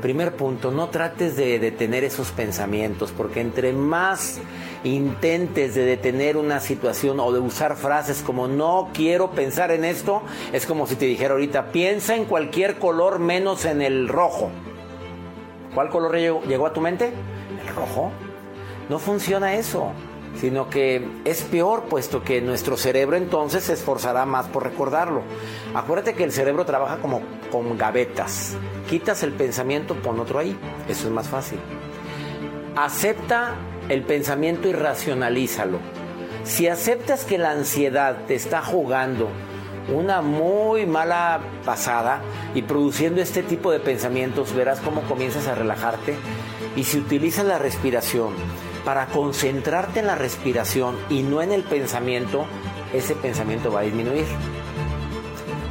Primer 0.03 0.35
punto, 0.35 0.69
no 0.69 0.89
trates 0.89 1.35
de 1.35 1.57
detener 1.57 2.03
esos 2.03 2.29
pensamientos, 2.29 3.11
porque 3.11 3.41
entre 3.41 3.73
más 3.73 4.39
intentes 4.83 5.73
de 5.73 5.83
detener 5.83 6.37
una 6.37 6.59
situación 6.59 7.19
o 7.19 7.31
de 7.31 7.39
usar 7.39 7.75
frases 7.75 8.21
como 8.21 8.47
no 8.47 8.91
quiero 8.93 9.31
pensar 9.31 9.71
en 9.71 9.83
esto, 9.83 10.21
es 10.53 10.67
como 10.67 10.85
si 10.85 10.95
te 10.95 11.05
dijera 11.07 11.33
ahorita, 11.33 11.71
piensa 11.71 12.15
en 12.15 12.25
cualquier 12.25 12.77
color 12.77 13.17
menos 13.17 13.65
en 13.65 13.81
el 13.81 14.07
rojo. 14.07 14.51
¿Cuál 15.73 15.89
color 15.89 16.15
llegó, 16.17 16.43
llegó 16.43 16.67
a 16.67 16.73
tu 16.73 16.81
mente? 16.81 17.11
El 17.65 17.75
rojo. 17.75 18.11
No 18.89 18.99
funciona 18.99 19.55
eso, 19.55 19.93
sino 20.39 20.69
que 20.69 21.07
es 21.25 21.41
peor 21.43 21.83
puesto 21.83 22.23
que 22.23 22.41
nuestro 22.41 22.77
cerebro 22.77 23.15
entonces 23.15 23.65
se 23.65 23.73
esforzará 23.73 24.25
más 24.25 24.47
por 24.47 24.63
recordarlo. 24.63 25.21
Acuérdate 25.73 26.13
que 26.13 26.23
el 26.23 26.31
cerebro 26.31 26.65
trabaja 26.65 26.97
como 26.97 27.21
con 27.51 27.77
gavetas. 27.77 28.55
Quitas 28.89 29.23
el 29.23 29.33
pensamiento, 29.33 29.95
pon 29.95 30.19
otro 30.19 30.39
ahí. 30.39 30.57
Eso 30.87 31.07
es 31.07 31.13
más 31.13 31.27
fácil. 31.27 31.59
Acepta 32.75 33.55
el 33.89 34.03
pensamiento 34.03 34.67
y 34.67 34.73
racionalízalo. 34.73 35.79
Si 36.43 36.67
aceptas 36.67 37.23
que 37.25 37.37
la 37.37 37.51
ansiedad 37.51 38.25
te 38.27 38.35
está 38.35 38.61
jugando 38.61 39.29
una 39.93 40.21
muy 40.21 40.85
mala 40.85 41.39
pasada 41.65 42.21
y 42.55 42.61
produciendo 42.61 43.21
este 43.21 43.43
tipo 43.43 43.71
de 43.71 43.79
pensamientos, 43.79 44.53
verás 44.53 44.79
cómo 44.79 45.01
comienzas 45.01 45.47
a 45.47 45.55
relajarte. 45.55 46.15
Y 46.75 46.85
si 46.85 46.97
utilizas 46.97 47.45
la 47.45 47.57
respiración 47.57 48.33
para 48.85 49.07
concentrarte 49.07 49.99
en 49.99 50.07
la 50.07 50.15
respiración 50.15 50.97
y 51.09 51.23
no 51.23 51.41
en 51.41 51.51
el 51.51 51.63
pensamiento, 51.63 52.45
ese 52.93 53.15
pensamiento 53.15 53.71
va 53.71 53.81
a 53.81 53.83
disminuir. 53.83 54.25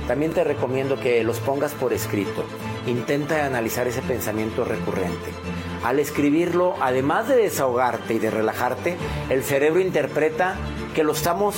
También 0.07 0.33
te 0.33 0.43
recomiendo 0.43 0.99
que 0.99 1.23
los 1.23 1.39
pongas 1.39 1.73
por 1.73 1.93
escrito. 1.93 2.45
Intenta 2.87 3.47
analizar 3.47 3.87
ese 3.87 4.03
pensamiento 4.03 4.65
recurrente. 4.65 5.31
Al 5.85 5.99
escribirlo, 5.99 6.75
además 6.81 7.29
de 7.29 7.37
desahogarte 7.37 8.15
y 8.15 8.19
de 8.19 8.31
relajarte, 8.31 8.97
el 9.29 9.45
cerebro 9.45 9.81
interpreta 9.81 10.57
que 10.95 11.05
lo 11.05 11.13
estamos, 11.13 11.55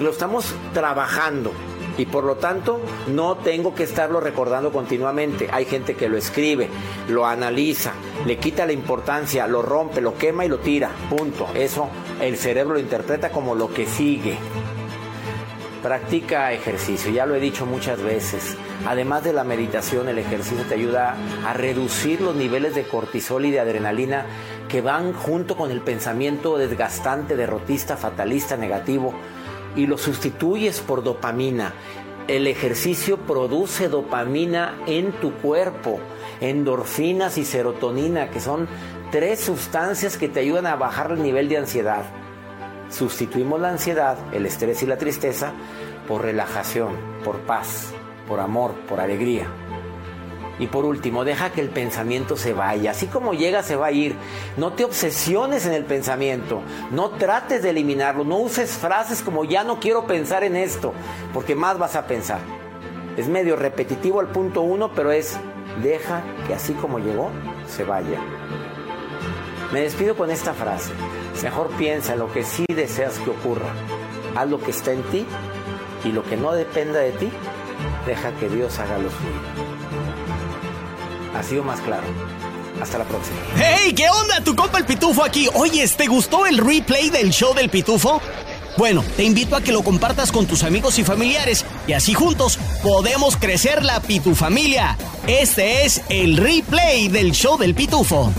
lo 0.00 0.10
estamos 0.10 0.54
trabajando 0.72 1.52
y 1.96 2.06
por 2.06 2.24
lo 2.24 2.36
tanto 2.36 2.80
no 3.08 3.36
tengo 3.36 3.74
que 3.74 3.84
estarlo 3.84 4.20
recordando 4.20 4.72
continuamente. 4.72 5.48
Hay 5.52 5.64
gente 5.64 5.94
que 5.94 6.08
lo 6.08 6.16
escribe, 6.16 6.68
lo 7.08 7.26
analiza, 7.26 7.92
le 8.26 8.38
quita 8.38 8.66
la 8.66 8.72
importancia, 8.72 9.46
lo 9.46 9.62
rompe, 9.62 10.00
lo 10.00 10.16
quema 10.16 10.44
y 10.44 10.48
lo 10.48 10.58
tira. 10.58 10.90
Punto. 11.08 11.48
Eso 11.54 11.88
el 12.20 12.36
cerebro 12.36 12.74
lo 12.74 12.80
interpreta 12.80 13.30
como 13.30 13.54
lo 13.54 13.72
que 13.72 13.86
sigue. 13.86 14.36
Practica 15.82 16.50
ejercicio, 16.52 17.12
ya 17.12 17.26
lo 17.26 17.34
he 17.34 17.40
dicho 17.40 17.66
muchas 17.66 18.00
veces. 18.02 18.56
Además 18.86 19.22
de 19.22 19.34
la 19.34 19.44
meditación, 19.44 20.08
el 20.08 20.18
ejercicio 20.18 20.64
te 20.66 20.74
ayuda 20.74 21.14
a 21.46 21.52
reducir 21.52 22.22
los 22.22 22.34
niveles 22.34 22.74
de 22.74 22.84
cortisol 22.84 23.44
y 23.44 23.50
de 23.50 23.60
adrenalina 23.60 24.24
que 24.68 24.80
van 24.80 25.12
junto 25.12 25.58
con 25.58 25.70
el 25.70 25.82
pensamiento 25.82 26.56
desgastante, 26.56 27.36
derrotista, 27.36 27.98
fatalista, 27.98 28.56
negativo 28.56 29.12
y 29.76 29.86
lo 29.86 29.98
sustituyes 29.98 30.80
por 30.80 31.02
dopamina. 31.02 31.72
El 32.28 32.46
ejercicio 32.46 33.18
produce 33.18 33.88
dopamina 33.88 34.78
en 34.86 35.12
tu 35.12 35.32
cuerpo, 35.34 36.00
endorfinas 36.40 37.36
y 37.36 37.44
serotonina, 37.44 38.30
que 38.30 38.40
son 38.40 38.66
tres 39.10 39.40
sustancias 39.40 40.16
que 40.16 40.28
te 40.28 40.40
ayudan 40.40 40.66
a 40.66 40.76
bajar 40.76 41.12
el 41.12 41.22
nivel 41.22 41.48
de 41.48 41.58
ansiedad. 41.58 42.04
Sustituimos 42.90 43.60
la 43.60 43.70
ansiedad, 43.70 44.16
el 44.32 44.46
estrés 44.46 44.82
y 44.82 44.86
la 44.86 44.96
tristeza 44.96 45.52
por 46.08 46.22
relajación, 46.22 46.92
por 47.24 47.38
paz, 47.40 47.92
por 48.28 48.40
amor, 48.40 48.72
por 48.88 49.00
alegría. 49.00 49.46
Y 50.58 50.68
por 50.68 50.84
último, 50.84 51.24
deja 51.24 51.50
que 51.50 51.60
el 51.60 51.68
pensamiento 51.68 52.36
se 52.36 52.52
vaya. 52.52 52.92
Así 52.92 53.06
como 53.06 53.34
llega, 53.34 53.62
se 53.62 53.76
va 53.76 53.86
a 53.86 53.92
ir. 53.92 54.14
No 54.56 54.72
te 54.72 54.84
obsesiones 54.84 55.66
en 55.66 55.72
el 55.72 55.84
pensamiento. 55.84 56.62
No 56.92 57.10
trates 57.10 57.62
de 57.62 57.70
eliminarlo. 57.70 58.24
No 58.24 58.38
uses 58.38 58.72
frases 58.72 59.22
como 59.22 59.44
ya 59.44 59.64
no 59.64 59.80
quiero 59.80 60.06
pensar 60.06 60.44
en 60.44 60.56
esto, 60.56 60.92
porque 61.32 61.54
más 61.56 61.78
vas 61.78 61.96
a 61.96 62.06
pensar. 62.06 62.38
Es 63.16 63.28
medio 63.28 63.56
repetitivo 63.56 64.20
el 64.20 64.28
punto 64.28 64.62
uno, 64.62 64.92
pero 64.94 65.10
es 65.10 65.36
deja 65.82 66.22
que 66.46 66.54
así 66.54 66.72
como 66.74 66.98
llegó, 66.98 67.30
se 67.66 67.84
vaya. 67.84 68.20
Me 69.72 69.80
despido 69.80 70.16
con 70.16 70.30
esta 70.30 70.54
frase. 70.54 70.92
Mejor 71.42 71.68
piensa 71.76 72.12
en 72.14 72.20
lo 72.20 72.32
que 72.32 72.44
sí 72.44 72.64
deseas 72.68 73.18
que 73.18 73.30
ocurra. 73.30 73.72
Haz 74.36 74.48
lo 74.48 74.60
que 74.60 74.70
está 74.70 74.92
en 74.92 75.02
ti 75.04 75.26
y 76.04 76.12
lo 76.12 76.22
que 76.22 76.36
no 76.36 76.52
dependa 76.52 77.00
de 77.00 77.12
ti, 77.12 77.30
deja 78.06 78.32
que 78.32 78.48
Dios 78.48 78.78
haga 78.78 78.98
lo 78.98 79.10
suyo. 79.10 79.53
Ha 81.34 81.42
sido 81.42 81.64
más 81.64 81.80
claro. 81.80 82.06
Hasta 82.80 82.98
la 82.98 83.04
próxima. 83.04 83.36
¡Hey! 83.56 83.92
¿Qué 83.94 84.08
onda? 84.08 84.40
Tu 84.44 84.54
compa 84.54 84.78
el 84.78 84.84
Pitufo 84.84 85.24
aquí. 85.24 85.48
Oye, 85.54 85.86
¿te 85.88 86.06
gustó 86.06 86.46
el 86.46 86.58
replay 86.58 87.10
del 87.10 87.30
show 87.30 87.54
del 87.54 87.70
Pitufo? 87.70 88.20
Bueno, 88.76 89.04
te 89.16 89.22
invito 89.22 89.54
a 89.54 89.60
que 89.60 89.72
lo 89.72 89.82
compartas 89.82 90.32
con 90.32 90.46
tus 90.46 90.64
amigos 90.64 90.98
y 90.98 91.04
familiares 91.04 91.64
y 91.86 91.92
así 91.92 92.12
juntos 92.12 92.58
podemos 92.82 93.36
crecer 93.36 93.84
la 93.84 94.00
Pitufamilia. 94.00 94.98
Este 95.28 95.84
es 95.84 96.02
el 96.08 96.36
replay 96.36 97.08
del 97.08 97.32
show 97.32 97.56
del 97.56 97.74
Pitufo. 97.74 98.32